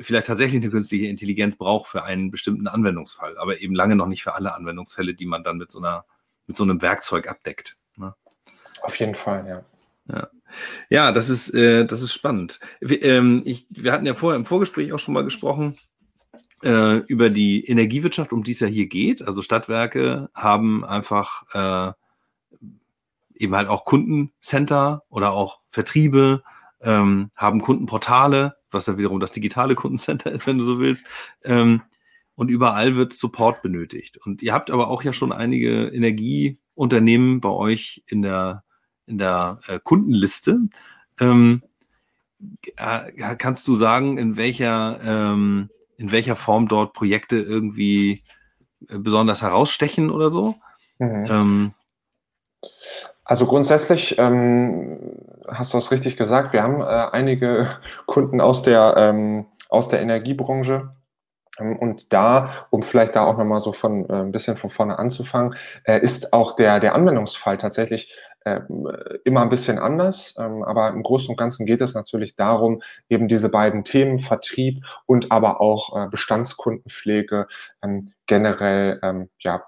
[0.00, 4.22] vielleicht tatsächlich eine künstliche Intelligenz braucht für einen bestimmten Anwendungsfall, aber eben lange noch nicht
[4.22, 6.06] für alle Anwendungsfälle, die man dann mit so einer
[6.46, 7.76] mit so einem Werkzeug abdeckt.
[7.96, 8.14] Ne?
[8.82, 9.64] Auf jeden Fall, ja.
[10.08, 10.28] Ja,
[10.88, 12.60] ja das, ist, äh, das ist spannend.
[12.80, 15.76] Wir, ähm, ich, wir hatten ja vorher im Vorgespräch auch schon mal gesprochen
[16.62, 19.22] äh, über die Energiewirtschaft, um die es ja hier geht.
[19.26, 21.92] Also Stadtwerke haben einfach äh,
[23.34, 26.42] eben halt auch Kundencenter oder auch Vertriebe,
[26.80, 31.06] ähm, haben Kundenportale, was dann wiederum das digitale Kundencenter ist, wenn du so willst.
[31.44, 31.82] Ähm,
[32.36, 34.18] und überall wird Support benötigt.
[34.24, 38.62] Und ihr habt aber auch ja schon einige Energieunternehmen bei euch in der,
[39.06, 40.60] in der äh, Kundenliste.
[41.18, 41.62] Ähm,
[42.76, 48.22] äh, kannst du sagen, in welcher, ähm, in welcher Form dort Projekte irgendwie
[48.88, 50.56] äh, besonders herausstechen oder so?
[50.98, 51.24] Mhm.
[51.28, 51.74] Ähm,
[53.24, 54.98] also grundsätzlich ähm,
[55.48, 56.52] hast du es richtig gesagt.
[56.52, 60.95] Wir haben äh, einige Kunden aus der, ähm, aus der Energiebranche,
[61.58, 65.54] und da, um vielleicht da auch nochmal so von äh, ein bisschen von vorne anzufangen,
[65.84, 68.14] äh, ist auch der, der Anwendungsfall tatsächlich
[68.46, 68.60] äh,
[69.24, 70.36] immer ein bisschen anders.
[70.38, 74.84] Ähm, aber im Großen und Ganzen geht es natürlich darum, eben diese beiden Themen, Vertrieb
[75.06, 77.48] und aber auch äh, Bestandskundenpflege
[77.82, 79.64] ähm, generell ähm, ja,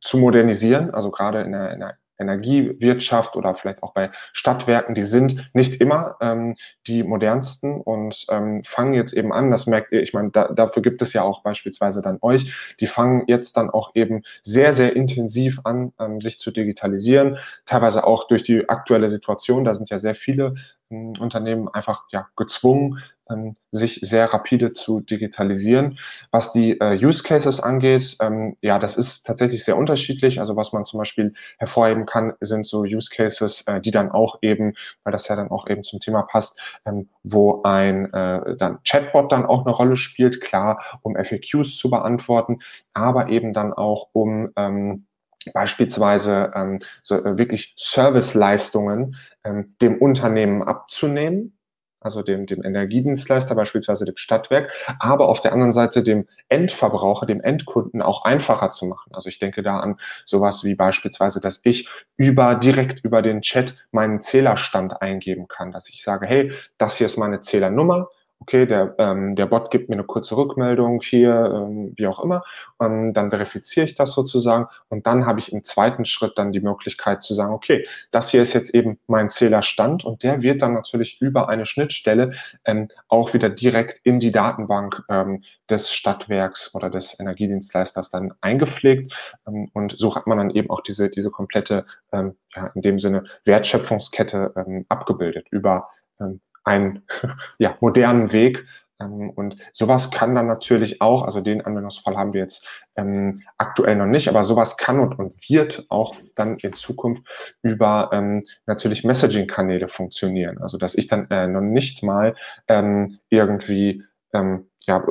[0.00, 0.92] zu modernisieren.
[0.94, 5.80] Also gerade in der, in der Energiewirtschaft oder vielleicht auch bei Stadtwerken, die sind nicht
[5.80, 10.30] immer ähm, die modernsten und ähm, fangen jetzt eben an, das merkt ihr, ich meine,
[10.30, 14.22] da, dafür gibt es ja auch beispielsweise dann euch, die fangen jetzt dann auch eben
[14.42, 19.74] sehr, sehr intensiv an, ähm, sich zu digitalisieren, teilweise auch durch die aktuelle Situation, da
[19.74, 20.54] sind ja sehr viele
[20.92, 23.00] Unternehmen einfach ja, gezwungen,
[23.30, 25.98] ähm, sich sehr rapide zu digitalisieren.
[26.30, 30.40] Was die äh, Use Cases angeht, ähm, ja, das ist tatsächlich sehr unterschiedlich.
[30.40, 34.38] Also was man zum Beispiel hervorheben kann, sind so Use Cases, äh, die dann auch
[34.42, 34.74] eben,
[35.04, 39.32] weil das ja dann auch eben zum Thema passt, ähm, wo ein äh, dann Chatbot
[39.32, 42.60] dann auch eine Rolle spielt, klar, um FAQs zu beantworten,
[42.92, 45.06] aber eben dann auch um ähm,
[45.52, 51.58] beispielsweise ähm, so, äh, wirklich Serviceleistungen ähm, dem Unternehmen abzunehmen
[52.02, 57.40] also dem, dem Energiedienstleister, beispielsweise dem Stadtwerk, aber auf der anderen Seite dem Endverbraucher, dem
[57.40, 59.14] Endkunden auch einfacher zu machen.
[59.14, 63.76] Also ich denke da an sowas wie beispielsweise, dass ich über, direkt über den Chat
[63.92, 68.08] meinen Zählerstand eingeben kann, dass ich sage, hey, das hier ist meine Zählernummer,
[68.42, 72.42] okay, der, ähm, der Bot gibt mir eine kurze Rückmeldung hier, ähm, wie auch immer,
[72.80, 76.60] ähm, dann verifiziere ich das sozusagen und dann habe ich im zweiten Schritt dann die
[76.60, 80.74] Möglichkeit zu sagen, okay, das hier ist jetzt eben mein Zählerstand und der wird dann
[80.74, 82.32] natürlich über eine Schnittstelle
[82.64, 89.12] ähm, auch wieder direkt in die Datenbank ähm, des Stadtwerks oder des Energiedienstleisters dann eingepflegt
[89.46, 92.98] ähm, und so hat man dann eben auch diese, diese komplette, ähm, ja, in dem
[92.98, 95.88] Sinne Wertschöpfungskette ähm, abgebildet über
[96.20, 97.02] ähm, einen
[97.58, 98.64] ja, modernen Weg.
[99.00, 103.96] Ähm, und sowas kann dann natürlich auch, also den Anwendungsfall haben wir jetzt ähm, aktuell
[103.96, 107.22] noch nicht, aber sowas kann und, und wird auch dann in Zukunft
[107.62, 110.58] über ähm, natürlich Messaging-Kanäle funktionieren.
[110.58, 112.34] Also dass ich dann äh, noch nicht mal
[112.68, 115.04] ähm, irgendwie ähm, ja,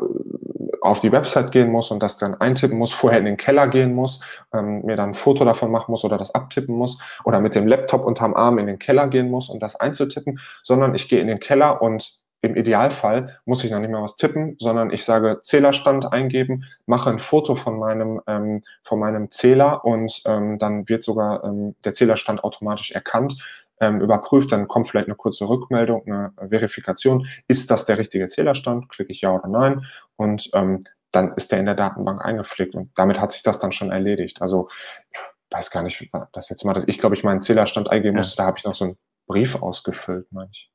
[0.81, 3.93] auf die Website gehen muss und das dann eintippen muss, vorher in den Keller gehen
[3.93, 4.19] muss,
[4.53, 7.67] ähm, mir dann ein Foto davon machen muss oder das abtippen muss oder mit dem
[7.67, 11.27] Laptop unterm Arm in den Keller gehen muss und das einzutippen, sondern ich gehe in
[11.27, 15.41] den Keller und im Idealfall muss ich noch nicht mehr was tippen, sondern ich sage
[15.43, 21.03] Zählerstand eingeben, mache ein Foto von meinem, ähm, von meinem Zähler und ähm, dann wird
[21.03, 23.35] sogar ähm, der Zählerstand automatisch erkannt
[23.81, 27.27] ähm, überprüft, dann kommt vielleicht eine kurze Rückmeldung, eine Verifikation.
[27.47, 28.87] Ist das der richtige Zählerstand?
[28.89, 29.85] Klicke ich ja oder nein.
[30.15, 33.73] Und ähm, dann ist der in der Datenbank eingepflegt und damit hat sich das dann
[33.73, 34.41] schon erledigt.
[34.41, 34.69] Also
[35.11, 38.37] ich weiß gar nicht, das jetzt mal, dass ich glaube ich meinen Zählerstand eingeben musste,
[38.37, 40.69] da habe ich noch so einen Brief ausgefüllt, manch.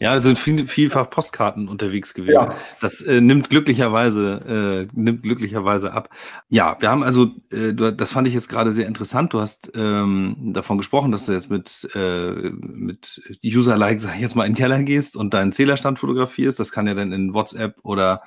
[0.00, 2.34] Ja, also viel, vielfach Postkarten unterwegs gewesen.
[2.34, 2.54] Ja.
[2.80, 6.08] Das äh, nimmt glücklicherweise äh, nimmt glücklicherweise ab.
[6.48, 9.32] Ja, wir haben also, äh, du, das fand ich jetzt gerade sehr interessant.
[9.32, 14.36] Du hast ähm, davon gesprochen, dass du jetzt mit äh, mit User-like, sag ich jetzt
[14.36, 16.58] mal, in den Keller gehst und deinen Zählerstand fotografierst.
[16.58, 18.22] Das kann ja dann in WhatsApp oder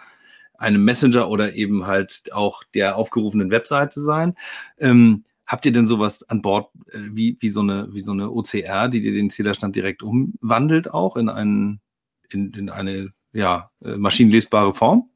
[0.57, 4.35] einem Messenger oder eben halt auch der aufgerufenen Webseite sein.
[4.79, 8.31] Ähm, Habt ihr denn sowas an Bord äh, wie, wie, so eine, wie so eine
[8.31, 11.81] OCR, die dir den Zählerstand direkt umwandelt auch in, einen,
[12.29, 15.09] in, in eine ja, äh, maschinenlesbare Form?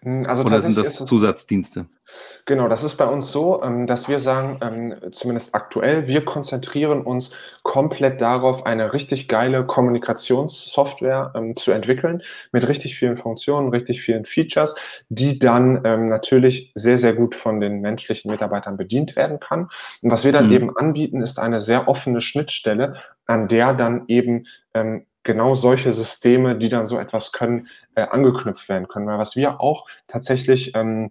[0.00, 1.88] Hm, also Oder sind das Zusatzdienste?
[2.44, 7.02] Genau, das ist bei uns so, ähm, dass wir sagen, ähm, zumindest aktuell, wir konzentrieren
[7.02, 7.30] uns
[7.62, 14.24] komplett darauf, eine richtig geile Kommunikationssoftware ähm, zu entwickeln mit richtig vielen Funktionen, richtig vielen
[14.24, 14.76] Features,
[15.08, 19.68] die dann natürlich sehr, sehr gut von den menschlichen Mitarbeitern bedient werden kann.
[20.02, 20.52] Und was wir dann mhm.
[20.52, 24.46] eben anbieten, ist eine sehr offene Schnittstelle, an der dann eben
[25.26, 29.06] genau solche Systeme, die dann so etwas können, äh, angeknüpft werden können.
[29.06, 31.10] Weil was wir auch tatsächlich ähm,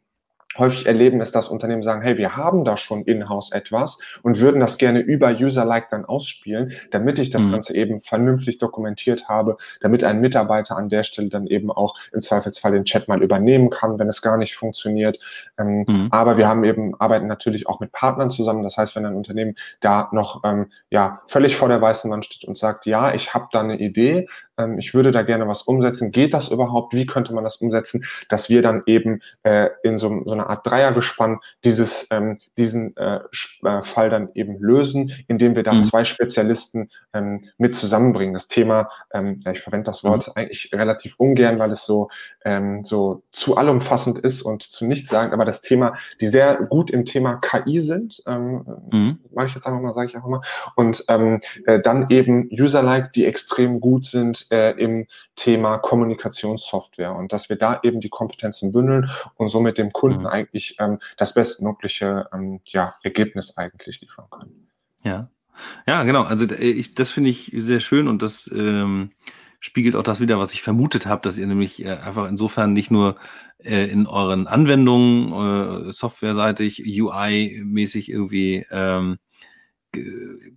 [0.58, 4.60] häufig erleben, ist, dass Unternehmen sagen, hey, wir haben da schon in-house etwas und würden
[4.60, 7.52] das gerne über User-like dann ausspielen, damit ich das mhm.
[7.52, 12.22] Ganze eben vernünftig dokumentiert habe, damit ein Mitarbeiter an der Stelle dann eben auch im
[12.22, 15.20] Zweifelsfall den Chat mal übernehmen kann, wenn es gar nicht funktioniert.
[15.58, 16.08] Ähm, mhm.
[16.12, 18.64] Aber wir haben eben, arbeiten natürlich auch mit Partnern zusammen.
[18.64, 22.48] Das heißt, wenn ein Unternehmen da noch ähm, ja völlig vor der weißen Wand steht
[22.48, 26.12] und sagt, ja, ich habe da eine Idee, ähm, ich würde da gerne was umsetzen.
[26.12, 26.94] Geht das überhaupt?
[26.94, 28.06] Wie könnte man das umsetzen?
[28.30, 33.20] Dass wir dann eben äh, in so, so einer Art Dreiergespann dieses, ähm, diesen äh,
[33.64, 35.82] äh, Fall dann eben lösen, indem wir da mhm.
[35.82, 38.34] zwei Spezialisten ähm, mit zusammenbringen.
[38.34, 40.34] Das Thema, ähm, ja, ich verwende das Wort mhm.
[40.36, 42.10] eigentlich relativ ungern, weil es so,
[42.44, 46.92] ähm, so zu allumfassend ist und zu nichts sagen, aber das Thema, die sehr gut
[46.92, 49.20] im Thema KI sind, ähm, mhm.
[49.34, 50.42] mache ich jetzt einfach mal, sage ich auch mal,
[50.76, 57.34] und ähm, äh, dann eben User-like, die extrem gut sind äh, im Thema Kommunikationssoftware und
[57.34, 60.28] dass wir da eben die Kompetenzen bündeln und somit dem Kunden mhm.
[60.36, 64.70] Eigentlich ähm, das bestmögliche ähm, ja, Ergebnis eigentlich liefern können.
[65.04, 65.30] Ja,
[65.88, 66.24] ja, genau.
[66.24, 69.12] Also äh, ich, das finde ich sehr schön und das ähm,
[69.60, 72.92] spiegelt auch das wieder, was ich vermutet habe, dass ihr nämlich äh, einfach insofern nicht
[72.92, 73.18] nur
[73.58, 79.18] äh, in euren Anwendungen äh, softwareseitig, UI-mäßig irgendwie ähm,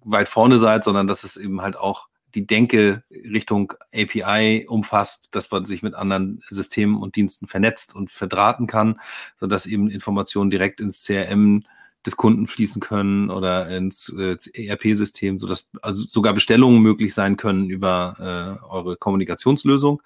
[0.04, 5.50] weit vorne seid, sondern dass es eben halt auch die Denke Richtung API umfasst, dass
[5.50, 9.00] man sich mit anderen Systemen und Diensten vernetzt und verdrahten kann,
[9.38, 11.64] sodass eben Informationen direkt ins CRM
[12.06, 17.68] des Kunden fließen können oder ins, äh, ERP-System, sodass also sogar Bestellungen möglich sein können
[17.70, 20.02] über äh, eure Kommunikationslösung.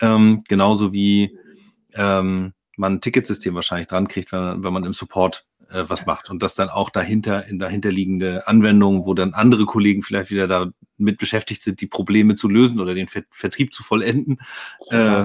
[0.00, 1.38] Ähm, genauso wie
[1.94, 6.30] ähm, man ein Ticketsystem wahrscheinlich dran kriegt, wenn, wenn man im Support äh, was macht
[6.30, 11.18] und das dann auch dahinter in dahinterliegende Anwendungen, wo dann andere Kollegen vielleicht wieder damit
[11.18, 14.38] beschäftigt sind, die Probleme zu lösen oder den Vertrieb zu vollenden,
[14.90, 15.24] äh,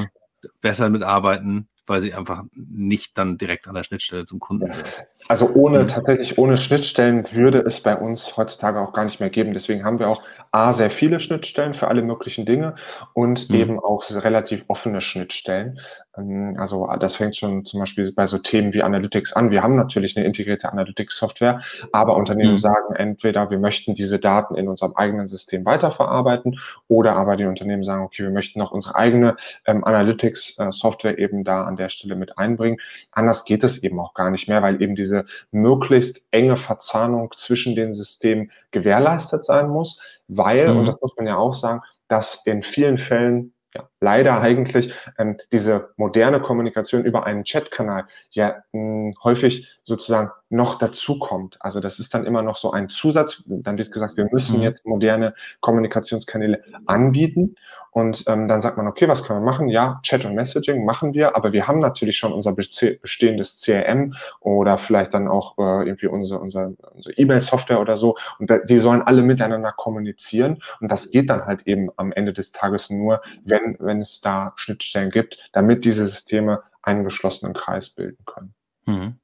[0.62, 4.86] besser mitarbeiten, weil sie einfach nicht dann direkt an der Schnittstelle zum Kunden sind.
[5.27, 5.88] Also ohne, mhm.
[5.88, 9.54] tatsächlich ohne Schnittstellen würde es bei uns heutzutage auch gar nicht mehr geben.
[9.54, 12.75] Deswegen haben wir auch A, sehr viele Schnittstellen für alle möglichen Dinge
[13.13, 13.56] und mhm.
[13.56, 15.80] eben auch relativ offene Schnittstellen.
[16.17, 19.52] Ähm, also das fängt schon zum Beispiel bei so Themen wie Analytics an.
[19.52, 22.58] Wir haben natürlich eine integrierte Analytics-Software, aber Unternehmen mhm.
[22.58, 27.84] sagen entweder, wir möchten diese Daten in unserem eigenen System weiterverarbeiten oder aber die Unternehmen
[27.84, 32.38] sagen, okay, wir möchten noch unsere eigene ähm, Analytics-Software eben da an der Stelle mit
[32.38, 32.80] einbringen.
[33.12, 37.76] Anders geht es eben auch gar nicht mehr, weil eben diese möglichst enge Verzahnung zwischen
[37.76, 40.80] den Systemen gewährleistet sein muss, weil, mhm.
[40.80, 45.38] und das muss man ja auch sagen, dass in vielen Fällen ja, leider eigentlich ähm,
[45.52, 51.58] diese moderne Kommunikation über einen Chatkanal ja mh, häufig sozusagen noch dazukommt.
[51.62, 53.44] Also das ist dann immer noch so ein Zusatz.
[53.46, 54.64] Dann wird gesagt, wir müssen mhm.
[54.64, 57.56] jetzt moderne Kommunikationskanäle anbieten.
[57.92, 59.68] Und ähm, dann sagt man, okay, was können wir machen?
[59.68, 64.78] Ja, Chat und Messaging machen wir, aber wir haben natürlich schon unser bestehendes CRM oder
[64.78, 68.16] vielleicht dann auch äh, irgendwie unsere, unsere, unsere E-Mail-Software oder so.
[68.40, 70.64] Und da, die sollen alle miteinander kommunizieren.
[70.80, 74.54] Und das geht dann halt eben am Ende des Tages nur, wenn, wenn es da
[74.56, 78.54] Schnittstellen gibt, damit diese Systeme einen geschlossenen Kreis bilden können.
[78.86, 79.15] Mhm.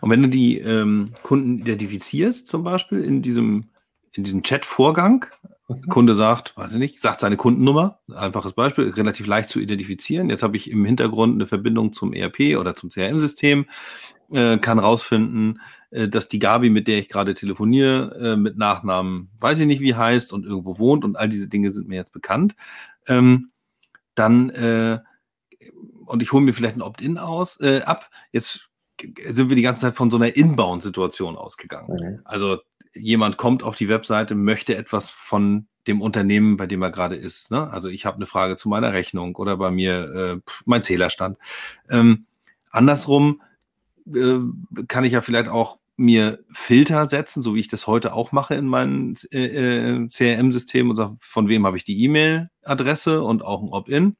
[0.00, 3.68] Und wenn du die ähm, Kunden identifizierst, zum Beispiel in diesem,
[4.12, 5.26] in diesem Chat-Vorgang,
[5.68, 5.82] mhm.
[5.88, 10.30] Kunde sagt, weiß ich nicht, sagt seine Kundennummer, einfaches Beispiel, relativ leicht zu identifizieren.
[10.30, 13.66] Jetzt habe ich im Hintergrund eine Verbindung zum ERP oder zum CRM-System,
[14.30, 19.30] äh, kann rausfinden, äh, dass die Gabi, mit der ich gerade telefoniere, äh, mit Nachnamen,
[19.40, 22.12] weiß ich nicht, wie heißt und irgendwo wohnt und all diese Dinge sind mir jetzt
[22.12, 22.54] bekannt.
[23.06, 23.50] Ähm,
[24.18, 24.98] dann äh,
[26.06, 28.10] und ich hole mir vielleicht ein Opt-in aus äh, ab.
[28.32, 28.68] Jetzt
[29.26, 31.96] sind wir die ganze Zeit von so einer Inbound-Situation ausgegangen.
[32.00, 32.20] Mhm.
[32.24, 32.58] Also
[32.94, 37.50] jemand kommt auf die Webseite, möchte etwas von dem Unternehmen, bei dem er gerade ist.
[37.50, 37.70] Ne?
[37.70, 41.38] Also ich habe eine Frage zu meiner Rechnung oder bei mir äh, mein Zählerstand.
[41.88, 42.26] Ähm,
[42.70, 43.42] andersrum
[44.06, 44.38] äh,
[44.88, 48.54] kann ich ja vielleicht auch mir Filter setzen, so wie ich das heute auch mache
[48.54, 53.62] in meinem äh, äh CRM-System und sage, von wem habe ich die E-Mail-Adresse und auch
[53.62, 54.16] ein Opt-in.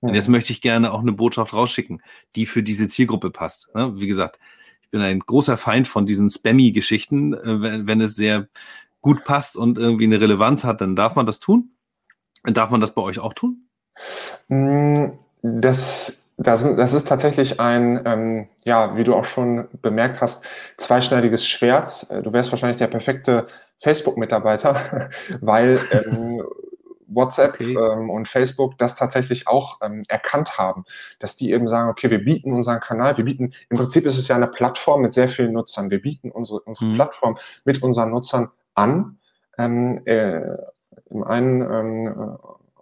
[0.00, 2.02] Und jetzt möchte ich gerne auch eine Botschaft rausschicken,
[2.34, 3.74] die für diese Zielgruppe passt.
[3.74, 3.92] Ne?
[3.96, 4.38] Wie gesagt,
[4.82, 7.34] ich bin ein großer Feind von diesen Spammy-Geschichten.
[7.34, 8.48] Äh, wenn, es sehr
[9.00, 11.70] gut passt und irgendwie eine Relevanz hat, dann darf man das tun.
[12.44, 13.68] Darf man das bei euch auch tun?
[14.48, 15.06] Mm,
[15.42, 20.44] das, das, das ist tatsächlich ein, ähm, ja, wie du auch schon bemerkt hast,
[20.76, 22.06] zweischneidiges Schwert.
[22.10, 23.46] Äh, du wärst wahrscheinlich der perfekte
[23.80, 26.42] Facebook-Mitarbeiter, weil ähm,
[27.06, 27.74] WhatsApp okay.
[27.74, 30.84] ähm, und Facebook das tatsächlich auch ähm, erkannt haben,
[31.20, 34.28] dass die eben sagen, okay, wir bieten unseren Kanal, wir bieten, im Prinzip ist es
[34.28, 36.94] ja eine Plattform mit sehr vielen Nutzern, wir bieten unsere, unsere mhm.
[36.96, 39.18] Plattform mit unseren Nutzern an,
[39.56, 40.56] ähm, äh,
[41.10, 42.38] im einen ähm,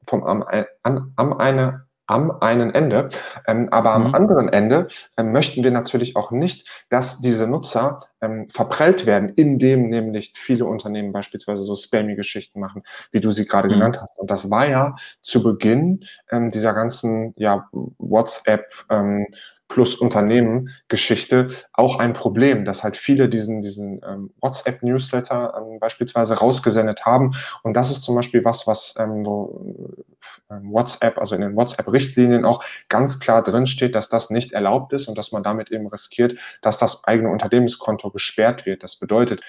[0.07, 0.45] vom, am,
[0.83, 3.09] an, am eine am einen Ende.
[3.47, 4.15] Ähm, aber am mhm.
[4.15, 9.89] anderen Ende ähm, möchten wir natürlich auch nicht, dass diese Nutzer ähm, verprellt werden, indem
[9.89, 13.73] nämlich viele Unternehmen beispielsweise so spammy Geschichten machen, wie du sie gerade mhm.
[13.73, 14.19] genannt hast.
[14.19, 19.27] Und das war ja zu Beginn ähm, dieser ganzen ja, WhatsApp ähm,
[19.69, 27.05] plus Unternehmen-Geschichte auch ein Problem, dass halt viele diesen, diesen ähm, WhatsApp-Newsletter ähm, beispielsweise rausgesendet
[27.05, 27.35] haben.
[27.63, 30.05] Und das ist zum Beispiel was, was ähm, so,
[30.51, 35.09] ähm, WhatsApp, also in den WhatsApp-Richtlinien auch ganz klar drinsteht, dass das nicht erlaubt ist
[35.09, 38.83] und dass man damit eben riskiert, dass das eigene Unternehmenskonto gesperrt wird.
[38.83, 39.41] Das bedeutet,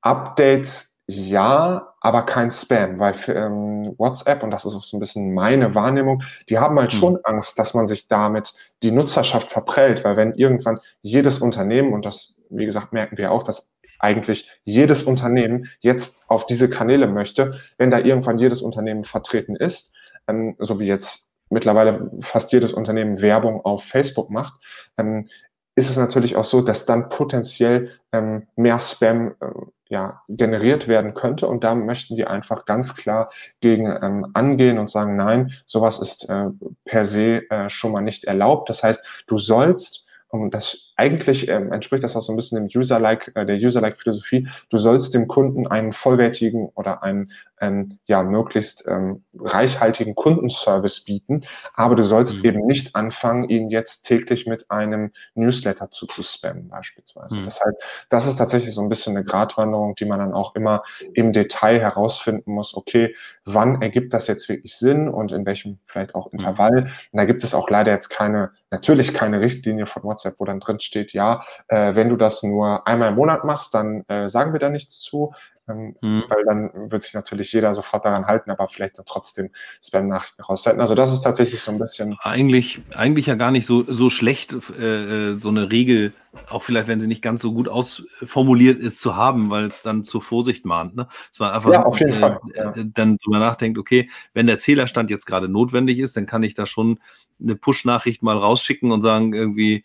[0.00, 5.00] Updates ja, aber kein Spam, weil für, ähm, WhatsApp, und das ist auch so ein
[5.00, 6.98] bisschen meine Wahrnehmung, die haben halt mhm.
[6.98, 12.04] schon Angst, dass man sich damit die Nutzerschaft verprellt, weil wenn irgendwann jedes Unternehmen, und
[12.04, 17.60] das, wie gesagt, merken wir auch, dass eigentlich jedes Unternehmen jetzt auf diese Kanäle möchte,
[17.78, 19.92] wenn da irgendwann jedes Unternehmen vertreten ist,
[20.28, 24.54] ähm, so wie jetzt mittlerweile fast jedes Unternehmen Werbung auf Facebook macht,
[24.98, 25.28] ähm,
[25.74, 29.46] ist es natürlich auch so, dass dann potenziell ähm, mehr Spam äh,
[29.92, 31.46] ja, generiert werden könnte.
[31.46, 36.30] Und da möchten die einfach ganz klar gegen ähm, angehen und sagen, nein, sowas ist
[36.30, 36.46] äh,
[36.86, 38.70] per se äh, schon mal nicht erlaubt.
[38.70, 42.80] Das heißt, du sollst und das eigentlich ähm, entspricht das auch so ein bisschen dem
[42.80, 44.48] User-like, äh, der User-like-Philosophie.
[44.70, 51.44] Du sollst dem Kunden einen vollwertigen oder einen ähm, ja möglichst ähm, reichhaltigen Kundenservice bieten,
[51.74, 52.44] aber du sollst mhm.
[52.44, 57.36] eben nicht anfangen, ihn jetzt täglich mit einem Newsletter zu, zu spammen beispielsweise.
[57.36, 57.44] Mhm.
[57.44, 57.76] Deshalb,
[58.10, 60.82] das ist tatsächlich so ein bisschen eine Gratwanderung, die man dann auch immer
[61.14, 62.76] im Detail herausfinden muss.
[62.76, 66.38] Okay, wann ergibt das jetzt wirklich Sinn und in welchem vielleicht auch mhm.
[66.38, 66.82] Intervall?
[66.82, 66.86] Mhm.
[67.12, 70.58] Und da gibt es auch leider jetzt keine, natürlich keine Richtlinie von WhatsApp, wo dann
[70.58, 74.52] drin steht, ja, äh, wenn du das nur einmal im Monat machst, dann äh, sagen
[74.52, 75.32] wir da nichts zu.
[75.68, 76.24] ähm, mhm.
[76.28, 79.50] weil dann wird sich natürlich jeder sofort daran halten, aber vielleicht dann trotzdem
[79.82, 80.80] Spam-Nachrichten raussenden.
[80.80, 82.16] Also das ist tatsächlich so ein bisschen.
[82.20, 86.12] Eigentlich, eigentlich ja gar nicht so, so schlecht, äh, äh, so eine Regel,
[86.48, 90.02] auch vielleicht, wenn sie nicht ganz so gut ausformuliert ist, zu haben, weil es dann
[90.02, 90.96] zur Vorsicht mahnt.
[90.96, 91.06] Ne?
[91.30, 92.40] Dass man einfach ja, auf jeden äh, Fall.
[92.54, 92.70] Ja.
[92.72, 96.54] Äh, dann drüber nachdenkt, okay, wenn der Zählerstand jetzt gerade notwendig ist, dann kann ich
[96.54, 96.98] da schon
[97.40, 99.84] eine Push-Nachricht mal rausschicken und sagen, irgendwie,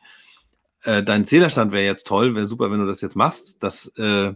[0.87, 3.61] äh, dein Zählerstand wäre jetzt toll, wäre super, wenn du das jetzt machst.
[3.61, 4.33] Das äh,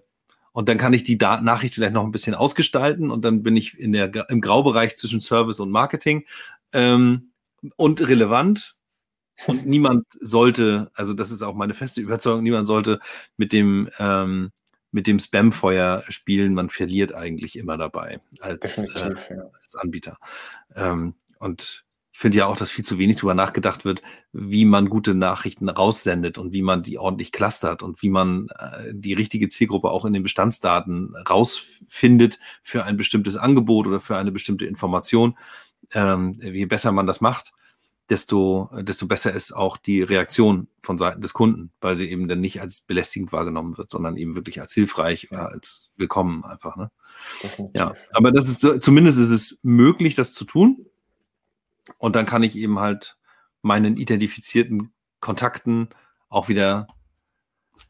[0.52, 3.56] und dann kann ich die da Nachricht vielleicht noch ein bisschen ausgestalten und dann bin
[3.56, 6.26] ich in der, im Graubereich zwischen Service und Marketing
[6.74, 7.32] ähm,
[7.78, 8.76] und relevant.
[9.48, 13.00] Und niemand sollte, also das ist auch meine feste Überzeugung, niemand sollte
[13.38, 14.52] mit dem, ähm,
[14.92, 16.54] mit dem Spam-Feuer spielen.
[16.54, 19.16] Man verliert eigentlich immer dabei als, äh,
[19.64, 20.18] als Anbieter.
[20.76, 21.86] Ähm, und
[22.22, 26.38] finde ja auch, dass viel zu wenig darüber nachgedacht wird, wie man gute Nachrichten raussendet
[26.38, 30.14] und wie man die ordentlich clustert und wie man äh, die richtige Zielgruppe auch in
[30.14, 35.36] den Bestandsdaten rausfindet für ein bestimmtes Angebot oder für eine bestimmte Information.
[35.94, 37.54] Ähm, je besser man das macht,
[38.08, 42.40] desto, desto besser ist auch die Reaktion von Seiten des Kunden, weil sie eben dann
[42.40, 46.78] nicht als belästigend wahrgenommen wird, sondern eben wirklich als hilfreich oder als willkommen einfach.
[46.78, 46.92] Ne?
[47.74, 50.86] Ja, aber das ist zumindest ist es möglich, das zu tun.
[51.98, 53.18] Und dann kann ich eben halt
[53.62, 55.90] meinen identifizierten Kontakten
[56.30, 56.88] auch wieder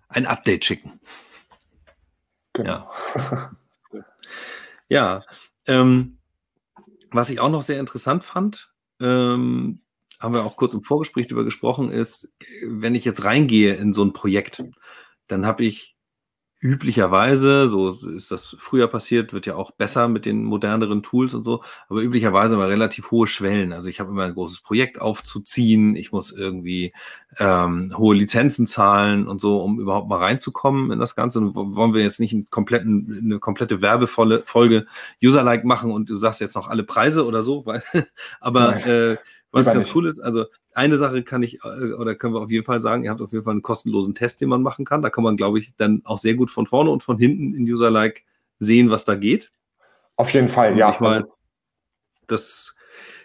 [0.10, 1.00] ein Update schicken.
[2.54, 2.92] Genau.
[3.16, 3.52] Ja,
[4.90, 5.24] ja
[5.68, 6.18] ähm,
[7.12, 9.82] was ich auch noch sehr interessant fand, ähm,
[10.20, 12.32] haben wir auch kurz im Vorgespräch darüber gesprochen, ist,
[12.64, 14.64] wenn ich jetzt reingehe in so ein Projekt,
[15.28, 15.96] dann habe ich
[16.62, 21.44] üblicherweise, so ist das früher passiert, wird ja auch besser mit den moderneren Tools und
[21.44, 23.74] so, aber üblicherweise immer relativ hohe Schwellen.
[23.74, 26.94] Also ich habe immer ein großes Projekt aufzuziehen, ich muss irgendwie
[27.40, 31.40] ähm, hohe Lizenzen zahlen und so, um überhaupt mal reinzukommen in das Ganze.
[31.40, 34.86] Und wollen wir jetzt nicht einen kompletten, eine komplette werbevolle Folge
[35.24, 37.82] User-like machen und du sagst jetzt noch alle Preise oder so, weil,
[38.40, 39.18] aber äh,
[39.52, 39.96] was ganz nicht.
[39.96, 43.04] cool ist, also eine Sache kann ich äh, oder können wir auf jeden Fall sagen,
[43.04, 45.02] ihr habt auf jeden Fall einen kostenlosen Test, den man machen kann.
[45.02, 47.64] Da kann man, glaube ich, dann auch sehr gut von vorne und von hinten in
[47.64, 48.24] User-like
[48.60, 49.52] sehen, was da geht.
[50.16, 50.88] Auf jeden Fall, ja.
[50.92, 51.28] Sich mal
[52.28, 52.76] das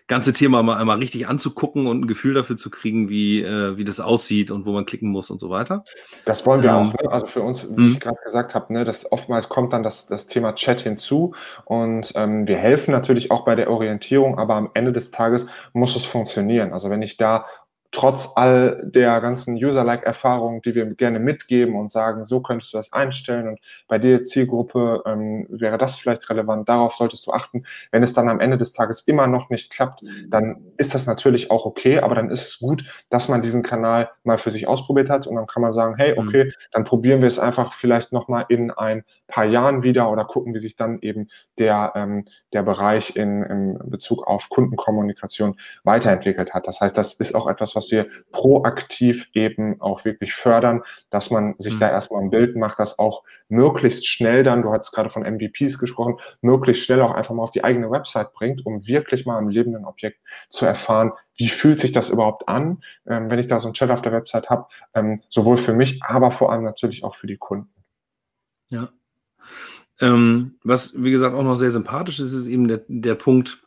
[0.08, 3.84] ganze Thema mal einmal richtig anzugucken und ein Gefühl dafür zu kriegen, wie, äh, wie
[3.84, 5.84] das aussieht und wo man klicken muss und so weiter.
[6.24, 6.92] Das wollen wir ähm, auch.
[6.92, 7.10] Ne?
[7.10, 8.00] Also für uns, wie ich hm.
[8.00, 11.34] gerade gesagt habe, ne, das oftmals kommt dann das, das Thema Chat hinzu
[11.64, 15.96] und ähm, wir helfen natürlich auch bei der Orientierung, aber am Ende des Tages muss
[15.96, 16.72] es funktionieren.
[16.72, 17.46] Also wenn ich da
[17.92, 22.92] trotz all der ganzen User-like-Erfahrungen, die wir gerne mitgeben und sagen, so könntest du das
[22.92, 27.64] einstellen und bei der Zielgruppe ähm, wäre das vielleicht relevant, darauf solltest du achten.
[27.90, 31.50] Wenn es dann am Ende des Tages immer noch nicht klappt, dann ist das natürlich
[31.50, 35.10] auch okay, aber dann ist es gut, dass man diesen Kanal mal für sich ausprobiert
[35.10, 36.28] hat und dann kann man sagen, hey, mhm.
[36.28, 40.54] okay, dann probieren wir es einfach vielleicht nochmal in ein paar Jahren wieder oder gucken,
[40.54, 41.28] wie sich dann eben
[41.58, 46.66] der, ähm, der Bereich in, in Bezug auf Kundenkommunikation weiterentwickelt hat.
[46.66, 51.54] Das heißt, das ist auch etwas, was wir proaktiv eben auch wirklich fördern, dass man
[51.58, 51.80] sich mhm.
[51.80, 55.78] da erstmal ein Bild macht, das auch möglichst schnell dann, du hast gerade von MVPs
[55.78, 59.48] gesprochen, möglichst schnell auch einfach mal auf die eigene Website bringt, um wirklich mal im
[59.48, 60.18] lebenden Objekt
[60.50, 63.90] zu erfahren, wie fühlt sich das überhaupt an, ähm, wenn ich da so ein Chat
[63.90, 67.36] auf der Website habe, ähm, sowohl für mich, aber vor allem natürlich auch für die
[67.36, 67.68] Kunden.
[68.68, 68.88] Ja,
[70.00, 73.62] ähm, was, wie gesagt, auch noch sehr sympathisch ist, ist eben der, der Punkt,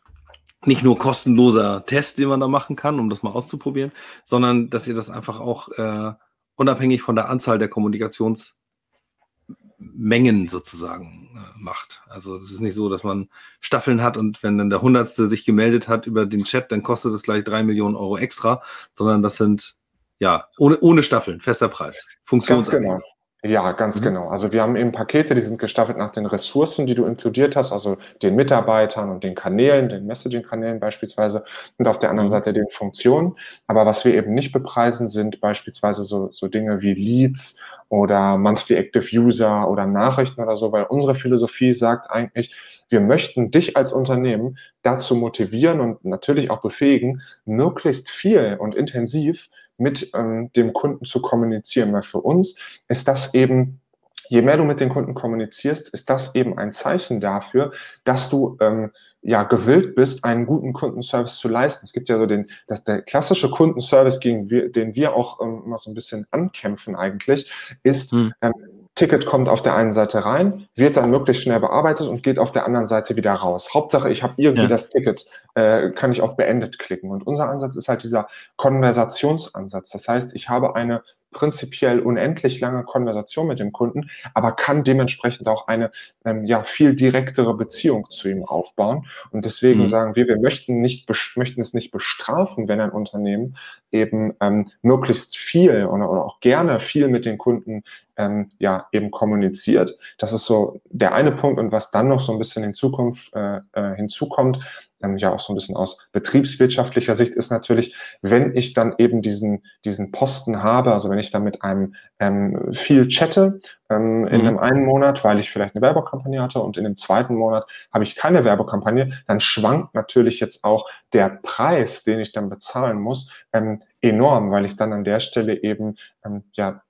[0.66, 3.92] nicht nur kostenloser Test, den man da machen kann, um das mal auszuprobieren,
[4.24, 6.12] sondern dass ihr das einfach auch äh,
[6.56, 12.02] unabhängig von der Anzahl der Kommunikationsmengen sozusagen äh, macht.
[12.08, 13.30] Also es ist nicht so, dass man
[13.60, 17.14] Staffeln hat und wenn dann der Hundertste sich gemeldet hat über den Chat, dann kostet
[17.14, 19.76] es gleich drei Millionen Euro extra, sondern das sind
[20.18, 22.88] ja ohne, ohne Staffeln, fester Preis, funktionsabhängig.
[22.88, 23.19] Ganz genau.
[23.42, 24.04] Ja, ganz mhm.
[24.04, 24.28] genau.
[24.28, 27.72] Also wir haben eben Pakete, die sind gestaffelt nach den Ressourcen, die du inkludiert hast,
[27.72, 31.44] also den Mitarbeitern und den Kanälen, den Messaging-Kanälen beispielsweise
[31.78, 32.32] und auf der anderen mhm.
[32.32, 33.36] Seite den Funktionen.
[33.66, 38.76] Aber was wir eben nicht bepreisen, sind beispielsweise so, so Dinge wie Leads oder Monthly
[38.76, 42.54] Active User oder Nachrichten oder so, weil unsere Philosophie sagt eigentlich,
[42.90, 49.48] wir möchten dich als Unternehmen dazu motivieren und natürlich auch befähigen, möglichst viel und intensiv
[49.80, 51.92] mit ähm, dem Kunden zu kommunizieren.
[51.92, 52.56] Weil für uns
[52.88, 53.80] ist das eben,
[54.28, 57.72] je mehr du mit den Kunden kommunizierst, ist das eben ein Zeichen dafür,
[58.04, 61.84] dass du ähm, ja gewillt bist, einen guten Kundenservice zu leisten.
[61.84, 65.62] Es gibt ja so den, das, der klassische Kundenservice, gegen wir, den wir auch ähm,
[65.64, 67.50] immer so ein bisschen ankämpfen eigentlich,
[67.82, 68.32] ist, hm.
[68.40, 68.52] ähm,
[69.00, 72.52] Ticket kommt auf der einen Seite rein, wird dann möglichst schnell bearbeitet und geht auf
[72.52, 73.72] der anderen Seite wieder raus.
[73.72, 74.68] Hauptsache, ich habe irgendwie ja.
[74.68, 75.24] das Ticket,
[75.54, 77.10] äh, kann ich auf beendet klicken.
[77.10, 79.88] Und unser Ansatz ist halt dieser Konversationsansatz.
[79.88, 81.02] Das heißt, ich habe eine
[81.32, 85.90] prinzipiell unendlich lange Konversation mit dem Kunden, aber kann dementsprechend auch eine
[86.24, 89.06] ähm, ja viel direktere Beziehung zu ihm aufbauen.
[89.30, 89.88] Und deswegen mhm.
[89.88, 93.56] sagen wir, wir möchten nicht möchten es nicht bestrafen, wenn ein Unternehmen
[93.92, 97.82] eben ähm, möglichst viel oder, oder auch gerne viel mit den Kunden
[98.16, 99.98] ähm, ja eben kommuniziert.
[100.18, 103.32] Das ist so der eine Punkt und was dann noch so ein bisschen in Zukunft
[103.34, 104.60] äh, äh, hinzukommt,
[105.02, 109.22] ähm, ja auch so ein bisschen aus betriebswirtschaftlicher Sicht ist natürlich, wenn ich dann eben
[109.22, 114.42] diesen, diesen Posten habe, also wenn ich dann mit einem ähm, viel chatte ähm, in
[114.42, 114.46] mhm.
[114.46, 118.04] einem einen Monat, weil ich vielleicht eine Werbekampagne hatte und in dem zweiten Monat habe
[118.04, 123.30] ich keine Werbekampagne, dann schwankt natürlich jetzt auch der Preis, den ich dann bezahlen muss,
[123.52, 126.82] ähm, enorm, weil ich dann an der Stelle eben ähm, ja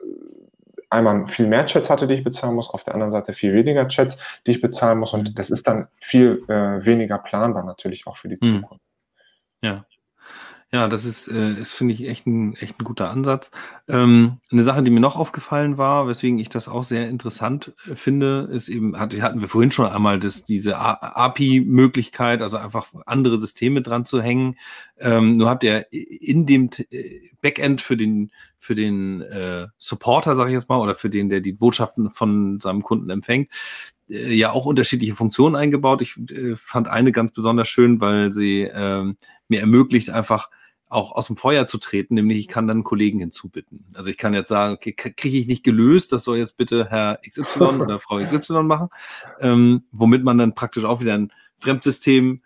[0.90, 3.88] einmal viel mehr Chats hatte, die ich bezahlen muss, auf der anderen Seite viel weniger
[3.88, 5.14] Chats, die ich bezahlen muss.
[5.14, 5.34] Und mhm.
[5.34, 8.56] das ist dann viel äh, weniger planbar natürlich auch für die mhm.
[8.56, 8.84] Zukunft.
[9.62, 9.84] Ja.
[10.72, 13.50] Ja, das ist, äh, ist finde ich, echt ein, echt ein guter Ansatz.
[13.88, 17.96] Ähm, eine Sache, die mir noch aufgefallen war, weswegen ich das auch sehr interessant äh,
[17.96, 23.38] finde, ist eben, hatte, hatten wir vorhin schon einmal das, diese API-Möglichkeit, also einfach andere
[23.38, 24.58] Systeme dran zu hängen.
[25.00, 30.50] Ähm, nur habt ihr in dem äh, Backend für den, für den äh, Supporter, sage
[30.50, 33.48] ich jetzt mal, oder für den, der die Botschaften von seinem Kunden empfängt,
[34.08, 36.02] äh, ja auch unterschiedliche Funktionen eingebaut.
[36.02, 39.14] Ich äh, fand eine ganz besonders schön, weil sie äh,
[39.48, 40.50] mir ermöglicht, einfach
[40.90, 43.86] auch aus dem Feuer zu treten, nämlich ich kann dann Kollegen hinzubitten.
[43.94, 47.20] Also ich kann jetzt sagen, okay, kriege ich nicht gelöst, das soll jetzt bitte Herr
[47.26, 48.88] XY oder Frau XY machen,
[49.38, 52.42] ähm, womit man dann praktisch auch wieder ein Fremdsystem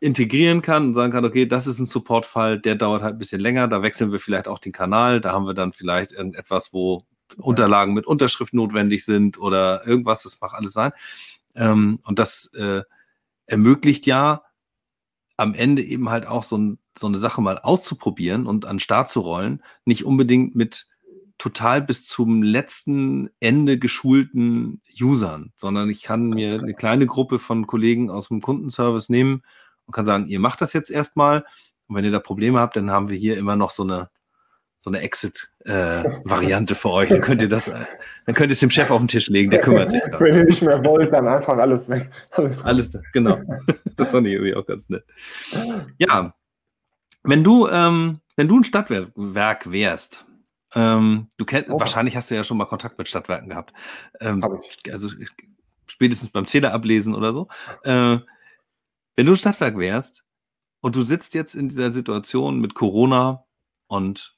[0.00, 3.40] integrieren kann und sagen kann, okay, das ist ein Supportfall, der dauert halt ein bisschen
[3.40, 7.04] länger, da wechseln wir vielleicht auch den Kanal, da haben wir dann vielleicht irgendetwas, wo
[7.38, 10.92] Unterlagen mit Unterschrift notwendig sind oder irgendwas, das mag alles sein.
[11.54, 12.82] Ähm, und das äh,
[13.46, 14.42] ermöglicht ja
[15.36, 18.80] am Ende eben halt auch so, ein, so eine Sache mal auszuprobieren und an den
[18.80, 20.86] Start zu rollen, nicht unbedingt mit
[21.38, 27.66] total bis zum letzten Ende geschulten Usern, sondern ich kann mir eine kleine Gruppe von
[27.66, 29.42] Kollegen aus dem Kundenservice nehmen
[29.86, 31.44] und kann sagen, ihr macht das jetzt erstmal
[31.86, 34.10] und wenn ihr da Probleme habt, dann haben wir hier immer noch so eine
[34.84, 37.08] so eine Exit-Variante äh, für euch.
[37.08, 37.86] Dann könnt ihr das, äh,
[38.26, 40.20] dann könnt ihr es dem Chef auf den Tisch legen, der kümmert sich dann.
[40.20, 42.10] Wenn ihr nicht mehr wollt, dann einfach alles weg.
[42.32, 43.40] Alles, alles genau.
[43.96, 45.04] Das fand ich irgendwie auch ganz nett.
[45.96, 46.34] Ja,
[47.22, 50.26] wenn du, ähm, wenn du ein Stadtwerk wärst,
[50.74, 51.80] ähm, du kennst, oh.
[51.80, 53.72] wahrscheinlich hast du ja schon mal Kontakt mit Stadtwerken gehabt.
[54.20, 54.44] Ähm,
[54.92, 55.08] also
[55.86, 57.48] spätestens beim Zähler ablesen oder so.
[57.84, 58.18] Äh,
[59.16, 60.24] wenn du ein Stadtwerk wärst
[60.80, 63.44] und du sitzt jetzt in dieser Situation mit Corona
[63.86, 64.36] und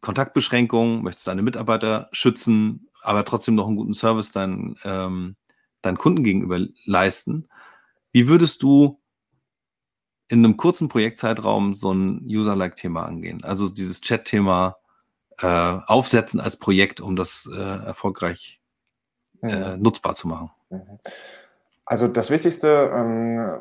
[0.00, 5.36] Kontaktbeschränkungen, möchtest deine Mitarbeiter schützen, aber trotzdem noch einen guten Service deinen, ähm,
[5.82, 7.48] deinen Kunden gegenüber leisten.
[8.12, 9.00] Wie würdest du
[10.28, 13.44] in einem kurzen Projektzeitraum so ein User-Like-Thema angehen?
[13.44, 14.76] Also dieses Chat-Thema
[15.38, 18.60] äh, aufsetzen als Projekt, um das äh, erfolgreich
[19.42, 20.50] äh, nutzbar zu machen.
[20.70, 20.98] Mhm.
[21.88, 23.60] Also das Wichtigste ähm,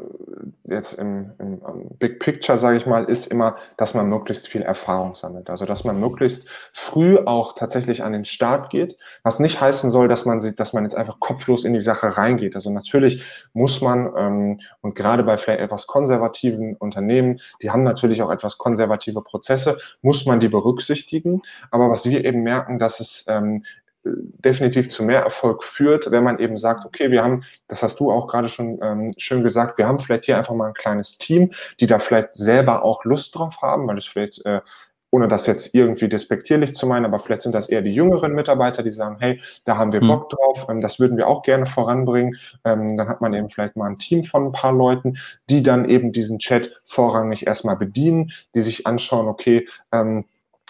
[0.63, 1.61] jetzt im, im,
[1.99, 5.47] Big Picture, sage ich mal, ist immer, dass man möglichst viel Erfahrung sammelt.
[5.51, 10.07] Also dass man möglichst früh auch tatsächlich an den Start geht, was nicht heißen soll,
[10.07, 12.55] dass man sieht, dass man jetzt einfach kopflos in die Sache reingeht.
[12.55, 13.23] Also natürlich
[13.53, 18.57] muss man, ähm, und gerade bei vielleicht etwas konservativen Unternehmen, die haben natürlich auch etwas
[18.57, 21.43] konservative Prozesse, muss man die berücksichtigen.
[21.69, 23.63] Aber was wir eben merken, dass es ähm,
[24.05, 28.11] definitiv zu mehr Erfolg führt, wenn man eben sagt, okay, wir haben, das hast du
[28.11, 31.51] auch gerade schon ähm, schön gesagt, wir haben vielleicht hier einfach mal ein kleines Team,
[31.79, 34.61] die da vielleicht selber auch Lust drauf haben, weil es vielleicht, äh,
[35.09, 38.83] ohne das jetzt irgendwie despektierlich zu meinen, aber vielleicht sind das eher die jüngeren Mitarbeiter,
[38.83, 40.07] die sagen, hey, da haben wir mhm.
[40.07, 42.37] Bock drauf, ähm, das würden wir auch gerne voranbringen.
[42.63, 45.17] Ähm, dann hat man eben vielleicht mal ein Team von ein paar Leuten,
[45.49, 50.25] die dann eben diesen Chat vorrangig erstmal bedienen, die sich anschauen, okay, ähm,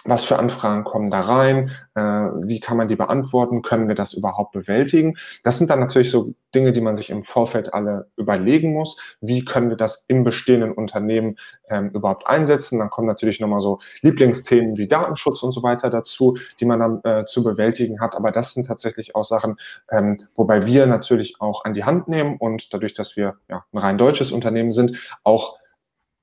[0.06, 4.14] was für Anfragen kommen da rein, äh, wie kann man die beantworten, können wir das
[4.14, 5.16] überhaupt bewältigen.
[5.42, 8.98] Das sind dann natürlich so Dinge, die man sich im Vorfeld alle überlegen muss.
[9.20, 11.36] Wie können wir das im bestehenden Unternehmen
[11.68, 12.78] ähm, überhaupt einsetzen?
[12.78, 17.00] Dann kommen natürlich nochmal so Lieblingsthemen wie Datenschutz und so weiter dazu, die man dann
[17.04, 18.14] äh, zu bewältigen hat.
[18.14, 19.56] Aber das sind tatsächlich auch Sachen,
[19.90, 23.78] ähm, wobei wir natürlich auch an die Hand nehmen und dadurch, dass wir ja, ein
[23.78, 25.58] rein deutsches Unternehmen sind, auch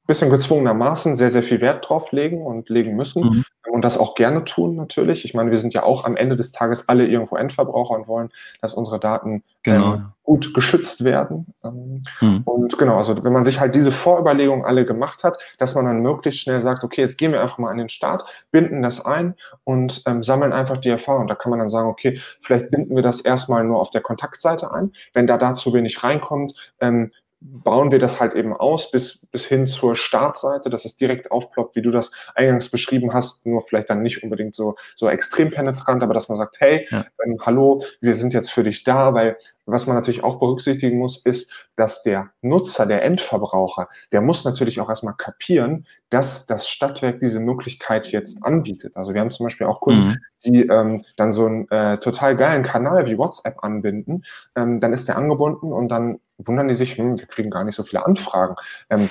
[0.06, 3.46] bisschen gezwungenermaßen sehr, sehr viel Wert drauf legen und legen müssen mhm.
[3.72, 5.24] und das auch gerne tun natürlich.
[5.24, 8.30] Ich meine, wir sind ja auch am Ende des Tages alle irgendwo Endverbraucher und wollen,
[8.62, 9.94] dass unsere Daten genau.
[9.94, 11.54] ähm, gut geschützt werden.
[11.64, 12.42] Ähm, mhm.
[12.44, 16.02] Und genau, also wenn man sich halt diese Vorüberlegungen alle gemacht hat, dass man dann
[16.02, 19.36] möglichst schnell sagt, okay, jetzt gehen wir einfach mal an den Start, binden das ein
[19.64, 21.28] und ähm, sammeln einfach die Erfahrung.
[21.28, 24.74] Da kann man dann sagen, okay, vielleicht binden wir das erstmal nur auf der Kontaktseite
[24.74, 24.92] ein.
[25.14, 27.12] Wenn da dazu wenig reinkommt, ähm,
[27.44, 31.76] bauen wir das halt eben aus bis, bis hin zur Startseite, dass es direkt aufploppt,
[31.76, 36.04] wie du das eingangs beschrieben hast, nur vielleicht dann nicht unbedingt so, so extrem penetrant,
[36.04, 37.06] aber dass man sagt, hey, ja.
[37.24, 41.18] ähm, hallo, wir sind jetzt für dich da, weil was man natürlich auch berücksichtigen muss,
[41.18, 47.20] ist, dass der Nutzer, der Endverbraucher, der muss natürlich auch erstmal kapieren, dass das Stadtwerk
[47.20, 48.98] diese Möglichkeit jetzt anbietet.
[48.98, 50.18] Also wir haben zum Beispiel auch Kunden, mhm.
[50.46, 54.26] die ähm, dann so einen äh, total geilen Kanal wie WhatsApp anbinden.
[54.56, 57.76] Ähm, dann ist der angebunden und dann wundern die sich, hm, wir kriegen gar nicht
[57.76, 58.56] so viele Anfragen.
[58.90, 59.10] Ähm,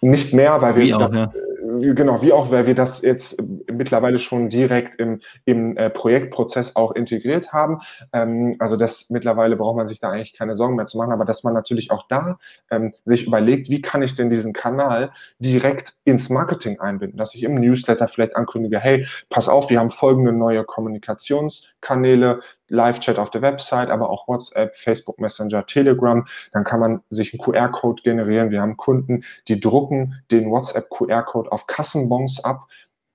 [0.00, 1.30] nicht mehr, weil wir auch, ja.
[1.70, 6.76] Äh, genau, wie auch, weil wir das jetzt mittlerweile schon direkt im, im äh, Projektprozess
[6.76, 7.80] auch integriert haben.
[8.12, 11.24] Ähm, also das mittlerweile braucht man sich da eigentlich keine Sorgen mehr zu machen, aber
[11.24, 12.38] dass man natürlich auch da
[12.70, 17.42] ähm, sich überlegt, wie kann ich denn diesen Kanal direkt ins Marketing einbinden, dass ich
[17.42, 22.40] im Newsletter vielleicht ankündige, hey, pass auf, wir haben folgende neue Kommunikationskanäle,
[22.70, 26.26] Live-Chat auf der Website, aber auch WhatsApp, Facebook Messenger, Telegram.
[26.52, 28.50] Dann kann man sich einen QR-Code generieren.
[28.50, 32.68] Wir haben Kunden, die drucken den WhatsApp-QR-Code auf Kassenbons ab.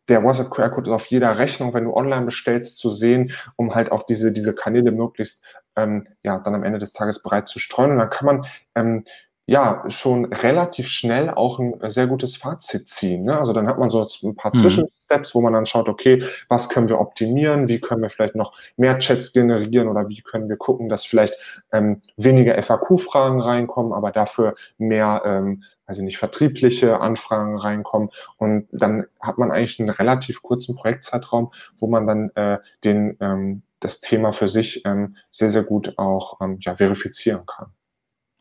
[0.08, 4.03] Der WhatsApp-QR-Code ist auf jeder Rechnung, wenn du online bestellst, zu sehen, um halt auch
[4.03, 5.43] diese, diese Kanäle möglichst
[5.76, 7.91] ähm, ja, dann am Ende des Tages bereit zu streuen.
[7.91, 8.45] Und dann kann man
[8.76, 9.03] ähm,
[9.47, 13.25] ja schon relativ schnell auch ein sehr gutes Fazit ziehen.
[13.25, 13.37] Ne?
[13.37, 14.61] Also dann hat man so ein paar mhm.
[14.61, 18.53] Zwischensteps, wo man dann schaut, okay, was können wir optimieren, wie können wir vielleicht noch
[18.75, 21.35] mehr Chats generieren oder wie können wir gucken, dass vielleicht
[21.71, 28.09] ähm, weniger FAQ-Fragen reinkommen, aber dafür mehr, ähm, also nicht vertriebliche Anfragen reinkommen.
[28.37, 33.61] Und dann hat man eigentlich einen relativ kurzen Projektzeitraum, wo man dann äh, den ähm,
[33.79, 37.67] das Thema für sich ähm, sehr, sehr gut auch ähm, ja, verifizieren kann.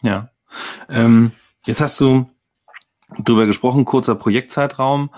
[0.01, 0.31] Ja,
[0.89, 1.33] ähm,
[1.65, 2.29] jetzt hast du
[3.19, 5.11] drüber gesprochen, kurzer Projektzeitraum.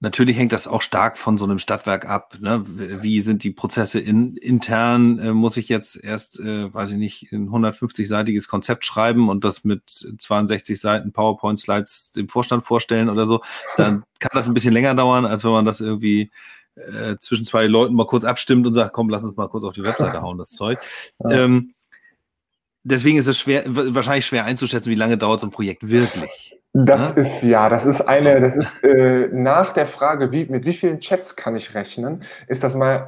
[0.00, 2.36] Natürlich hängt das auch stark von so einem Stadtwerk ab.
[2.38, 2.62] Ne?
[3.02, 5.18] Wie sind die Prozesse in, intern?
[5.18, 9.64] Äh, muss ich jetzt erst, äh, weiß ich nicht, ein 150-seitiges Konzept schreiben und das
[9.64, 13.40] mit 62 Seiten PowerPoint-Slides dem Vorstand vorstellen oder so?
[13.76, 16.30] Dann kann das ein bisschen länger dauern, als wenn man das irgendwie
[16.76, 19.74] äh, zwischen zwei Leuten mal kurz abstimmt und sagt, komm, lass uns mal kurz auf
[19.74, 20.80] die Webseite hauen, das Zeug.
[21.20, 21.30] Ja.
[21.44, 21.73] Ähm,
[22.84, 26.58] deswegen ist es schwer, wahrscheinlich schwer einzuschätzen, wie lange dauert so ein Projekt wirklich.
[26.76, 27.22] Das ja?
[27.22, 30.98] ist ja, das ist eine, das ist äh, nach der Frage, wie, mit wie vielen
[30.98, 33.06] Chats kann ich rechnen, ist das mal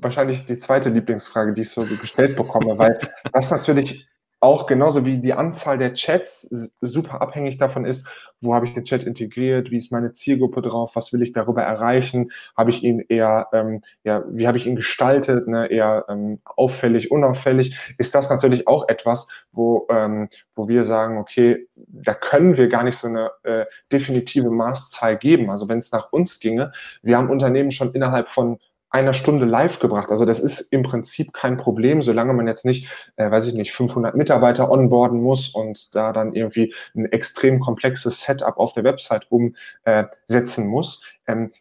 [0.00, 3.00] wahrscheinlich die zweite Lieblingsfrage, die ich so gestellt bekomme, weil
[3.32, 4.06] das natürlich
[4.40, 8.06] auch genauso wie die Anzahl der Chats super abhängig davon ist,
[8.40, 11.62] wo habe ich den Chat integriert, wie ist meine Zielgruppe drauf, was will ich darüber
[11.62, 16.40] erreichen, habe ich ihn eher, ähm, ja, wie habe ich ihn gestaltet, ne, eher ähm,
[16.44, 22.56] auffällig, unauffällig, ist das natürlich auch etwas, wo, ähm, wo wir sagen, okay, da können
[22.56, 25.50] wir gar nicht so eine äh, definitive Maßzahl geben.
[25.50, 26.72] Also wenn es nach uns ginge,
[27.02, 28.58] wir haben Unternehmen schon innerhalb von
[28.98, 30.10] einer Stunde live gebracht.
[30.10, 33.72] Also das ist im Prinzip kein Problem, solange man jetzt nicht, äh, weiß ich nicht,
[33.72, 39.26] 500 Mitarbeiter onboarden muss und da dann irgendwie ein extrem komplexes Setup auf der Website
[39.30, 41.02] umsetzen äh, muss.
[41.26, 41.52] Ähm,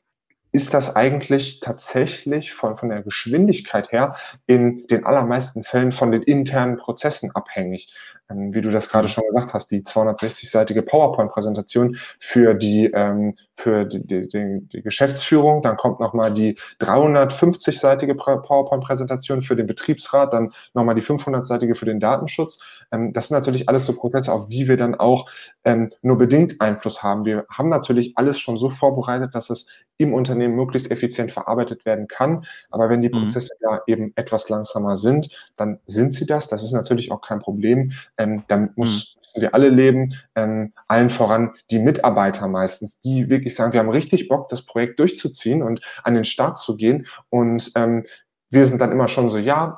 [0.51, 4.15] ist das eigentlich tatsächlich von, von der Geschwindigkeit her
[4.47, 7.93] in den allermeisten Fällen von den internen Prozessen abhängig.
[8.29, 9.11] Ähm, wie du das gerade mhm.
[9.11, 15.61] schon gesagt hast, die 260-seitige PowerPoint-Präsentation für die, ähm, für die, die, die, die Geschäftsführung,
[15.61, 21.99] dann kommt nochmal die 350-seitige PowerPoint-Präsentation für den Betriebsrat, dann nochmal die 500-seitige für den
[21.99, 22.59] Datenschutz.
[22.91, 25.29] Ähm, das sind natürlich alles so Prozesse, auf die wir dann auch
[25.63, 27.25] ähm, nur bedingt Einfluss haben.
[27.25, 29.67] Wir haben natürlich alles schon so vorbereitet, dass es
[29.97, 32.45] im Unternehmen möglichst effizient verarbeitet werden kann.
[32.69, 33.23] Aber wenn die mhm.
[33.23, 33.67] Prozesse mhm.
[33.69, 36.47] ja eben etwas langsamer sind, dann sind sie das.
[36.47, 37.93] Das ist natürlich auch kein Problem.
[38.17, 39.21] Ähm, damit muss, mhm.
[39.21, 43.89] müssen wir alle leben, ähm, allen voran die Mitarbeiter meistens, die wirklich sagen, wir haben
[43.89, 47.07] richtig Bock, das Projekt durchzuziehen und an den Start zu gehen.
[47.29, 48.05] Und ähm,
[48.49, 49.77] wir sind dann immer schon so, ja,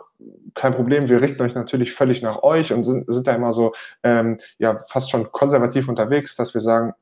[0.53, 3.73] kein Problem, wir richten euch natürlich völlig nach euch und sind, sind da immer so,
[4.03, 6.93] ähm, ja, fast schon konservativ unterwegs, dass wir sagen,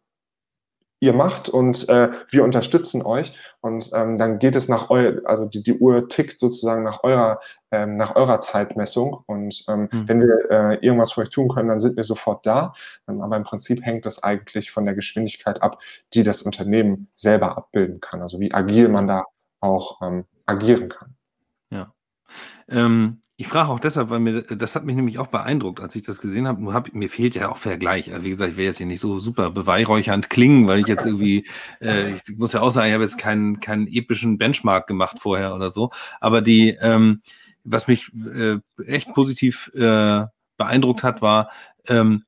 [1.00, 5.46] ihr macht und äh, wir unterstützen euch und ähm, dann geht es nach eu also
[5.46, 7.40] die, die Uhr tickt sozusagen nach eurer
[7.72, 10.08] ähm, nach eurer Zeitmessung und ähm, mhm.
[10.08, 12.74] wenn wir äh, irgendwas für euch tun können, dann sind wir sofort da.
[13.08, 15.80] Ähm, aber im Prinzip hängt das eigentlich von der Geschwindigkeit ab,
[16.14, 18.22] die das Unternehmen selber abbilden kann.
[18.22, 19.26] Also wie agil man da
[19.60, 21.16] auch ähm, agieren kann.
[21.70, 21.94] Ja.
[22.70, 26.02] Ähm, ich frage auch deshalb, weil mir das hat mich nämlich auch beeindruckt, als ich
[26.02, 26.74] das gesehen habe.
[26.74, 28.12] Hab, mir fehlt ja auch Vergleich.
[28.12, 31.06] Also wie gesagt, ich will jetzt hier nicht so super beweihräuchernd klingen, weil ich jetzt
[31.06, 31.48] irgendwie,
[31.80, 35.54] äh, ich muss ja auch sagen, ich habe jetzt keinen keinen epischen Benchmark gemacht vorher
[35.54, 35.92] oder so.
[36.20, 37.22] Aber die, ähm,
[37.64, 38.58] was mich äh,
[38.88, 40.26] echt positiv äh,
[40.58, 41.52] beeindruckt hat, war,
[41.88, 42.24] ähm,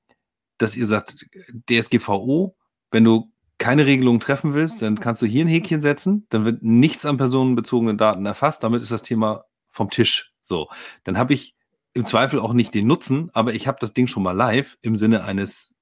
[0.60, 1.26] dass ihr sagt,
[1.72, 2.56] DSGVO,
[2.92, 6.62] wenn du keine Regelung treffen willst, dann kannst du hier ein Häkchen setzen, dann wird
[6.62, 10.34] nichts an personenbezogenen Daten erfasst, damit ist das Thema vom Tisch.
[10.50, 10.68] So,
[11.04, 11.56] dann habe ich
[11.94, 14.96] im Zweifel auch nicht den Nutzen, aber ich habe das Ding schon mal live im
[14.96, 15.76] Sinne eines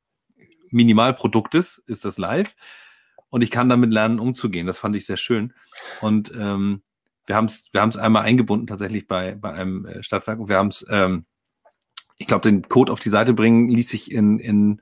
[0.69, 2.53] Minimalproduktes ist das live
[3.29, 4.67] und ich kann damit lernen, umzugehen.
[4.67, 5.53] Das fand ich sehr schön.
[6.01, 6.83] Und ähm,
[7.25, 10.57] wir haben es wir haben's einmal eingebunden tatsächlich bei, bei einem äh, Stadtwerk und wir
[10.57, 11.25] haben es, ähm,
[12.17, 14.81] ich glaube, den Code auf die Seite bringen ließ sich in, in,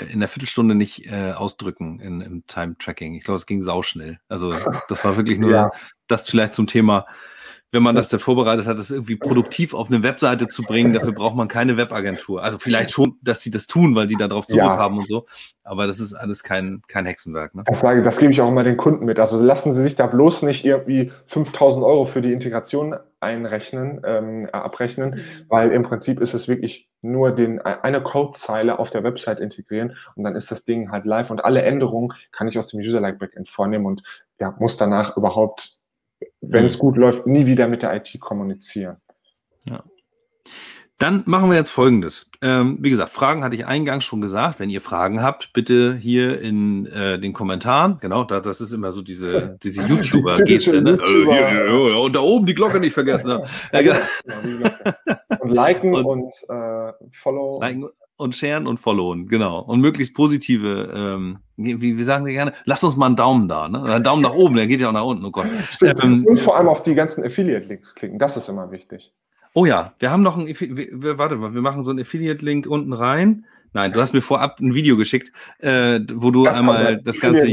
[0.00, 3.14] äh, in der Viertelstunde nicht äh, ausdrücken in, im Time-Tracking.
[3.14, 4.18] Ich glaube, es ging sauschnell.
[4.28, 4.54] Also
[4.88, 5.70] das war wirklich nur ja.
[6.06, 7.04] das vielleicht zum Thema
[7.74, 10.94] wenn man das dann vorbereitet hat, das irgendwie produktiv auf eine Webseite zu bringen.
[10.94, 12.42] Dafür braucht man keine Webagentur.
[12.42, 14.78] Also vielleicht schon, dass sie das tun, weil die da drauf Zugriff ja.
[14.78, 15.26] haben und so.
[15.64, 17.54] Aber das ist alles kein, kein Hexenwerk.
[17.54, 17.64] Ne?
[17.66, 19.18] Das, sage, das gebe ich auch immer den Kunden mit.
[19.18, 24.48] Also lassen Sie sich da bloß nicht irgendwie 5000 Euro für die Integration einrechnen, ähm,
[24.52, 29.96] abrechnen, weil im Prinzip ist es wirklich nur den, eine Codezeile auf der Website integrieren
[30.14, 33.48] und dann ist das Ding halt live und alle Änderungen kann ich aus dem User-Like-Backend
[33.48, 34.02] vornehmen und
[34.38, 35.80] ja, muss danach überhaupt
[36.48, 38.96] wenn es gut läuft, nie wieder mit der IT kommunizieren.
[39.64, 39.82] Ja.
[40.98, 42.30] Dann machen wir jetzt Folgendes.
[42.40, 44.60] Ähm, wie gesagt, Fragen hatte ich eingangs schon gesagt.
[44.60, 47.98] Wenn ihr Fragen habt, bitte hier in äh, den Kommentaren.
[48.00, 50.82] Genau, da, das ist immer so diese, diese YouTuber-Geste.
[50.82, 50.92] ne?
[50.92, 51.66] YouTuber.
[51.66, 53.28] Äh, und da oben die Glocke nicht vergessen.
[53.28, 53.42] Ne?
[53.72, 53.96] ja,
[55.40, 56.92] und liken und, und äh,
[57.22, 57.60] follow.
[57.60, 59.60] Liken und sharen und followen, genau.
[59.60, 63.68] Und möglichst positive, ähm, wie, wie sagen Sie gerne, lasst uns mal einen Daumen da,
[63.68, 63.82] ne?
[63.82, 65.46] Einen Daumen nach oben, der geht ja auch nach unten, oh Gott.
[65.82, 69.12] Ähm, und vor allem auf die ganzen Affiliate-Links klicken, das ist immer wichtig.
[69.52, 73.46] Oh ja, wir haben noch einen, warte mal, wir machen so einen Affiliate-Link unten rein.
[73.72, 77.48] Nein, du hast mir vorab ein Video geschickt, äh, wo du das einmal das ganze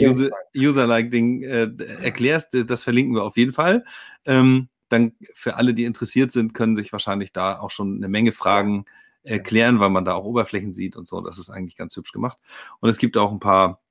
[0.55, 1.69] User-Like-Ding äh,
[2.03, 2.55] erklärst.
[2.69, 3.83] Das verlinken wir auf jeden Fall.
[4.25, 8.33] Ähm, dann für alle, die interessiert sind, können sich wahrscheinlich da auch schon eine Menge
[8.33, 8.91] Fragen ja
[9.23, 11.21] erklären, weil man da auch Oberflächen sieht und so.
[11.21, 12.37] Das ist eigentlich ganz hübsch gemacht.
[12.79, 13.81] Und es gibt auch ein paar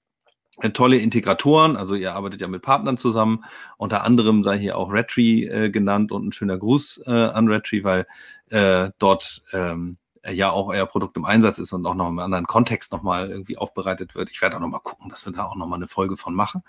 [0.59, 1.76] äh, tolle Integratoren.
[1.76, 3.45] Also ihr arbeitet ja mit Partnern zusammen.
[3.76, 7.85] Unter anderem sei hier auch Redtree äh, genannt und ein schöner Gruß äh, an Redtree,
[7.85, 8.07] weil
[8.51, 9.97] äh, dort ähm,
[10.28, 13.57] ja auch euer Produkt im Einsatz ist und auch noch im anderen Kontext nochmal irgendwie
[13.57, 14.31] aufbereitet wird.
[14.31, 16.62] Ich werde auch nochmal gucken, dass wir da auch nochmal eine Folge von machen.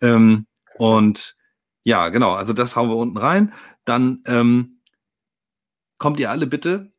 [0.00, 0.46] Ähm,
[0.76, 1.36] und
[1.84, 3.52] ja, genau, also das hauen wir unten rein.
[3.84, 4.80] Dann ähm,
[5.98, 6.91] kommt ihr alle bitte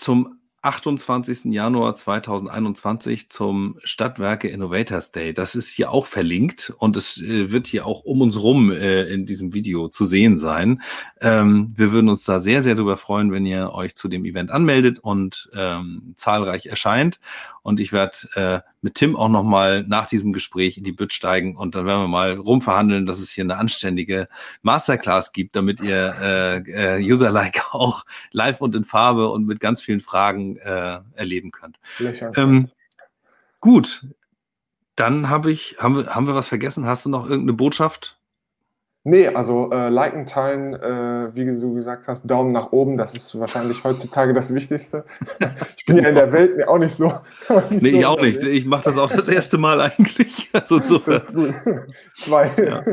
[0.00, 1.46] zum 28.
[1.46, 5.32] Januar 2021 zum Stadtwerke Innovators Day.
[5.32, 9.04] Das ist hier auch verlinkt und es äh, wird hier auch um uns rum äh,
[9.04, 10.82] in diesem Video zu sehen sein.
[11.20, 14.50] Ähm, wir würden uns da sehr, sehr darüber freuen, wenn ihr euch zu dem Event
[14.50, 17.20] anmeldet und ähm, zahlreich erscheint.
[17.62, 21.56] Und ich werde äh, mit Tim auch nochmal nach diesem Gespräch in die Bütt steigen
[21.56, 24.28] und dann werden wir mal rumverhandeln, dass es hier eine anständige
[24.62, 29.80] Masterclass gibt, damit ihr äh, äh, User-like auch live und in Farbe und mit ganz
[29.80, 31.78] vielen Fragen äh, erleben könnt.
[32.36, 32.70] Ähm,
[33.60, 34.06] gut,
[34.96, 36.86] dann habe ich, haben wir, haben wir was vergessen?
[36.86, 38.19] Hast du noch irgendeine Botschaft?
[39.02, 43.38] Nee, also äh, liken, teilen, äh, wie du gesagt hast, Daumen nach oben, das ist
[43.40, 45.04] wahrscheinlich heutzutage das Wichtigste.
[45.76, 47.06] Ich bin ja in der Welt auch nicht so.
[47.70, 48.44] Nicht nee, so ich auch nicht.
[48.44, 50.50] Ich mache das auch das erste Mal eigentlich.
[50.54, 51.00] Also so.
[51.00, 51.54] Gut.
[52.14, 52.84] Zwei, ja.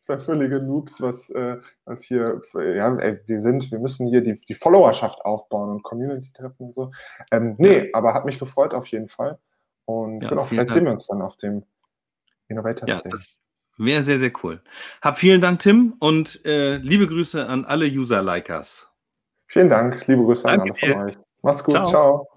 [0.00, 4.40] zwei völlige Noobs, was, äh, was hier, ja, ey, wir sind, wir müssen hier die,
[4.40, 6.92] die Followerschaft aufbauen und Community-Treffen und so.
[7.30, 9.38] Ähm, nee, aber hat mich gefreut auf jeden Fall.
[9.84, 10.78] Und ja, genau, vielleicht Dank.
[10.78, 11.64] sehen wir uns dann auf dem
[12.48, 13.10] Innovators ja, Day.
[13.10, 13.40] Das,
[13.78, 14.60] Wäre sehr, sehr cool.
[15.02, 18.90] Hab vielen Dank, Tim, und äh, liebe Grüße an alle User-Likers.
[19.48, 21.18] Vielen Dank, liebe Grüße Danke an alle von euch.
[21.42, 21.86] Macht's gut, ciao.
[21.86, 22.28] ciao.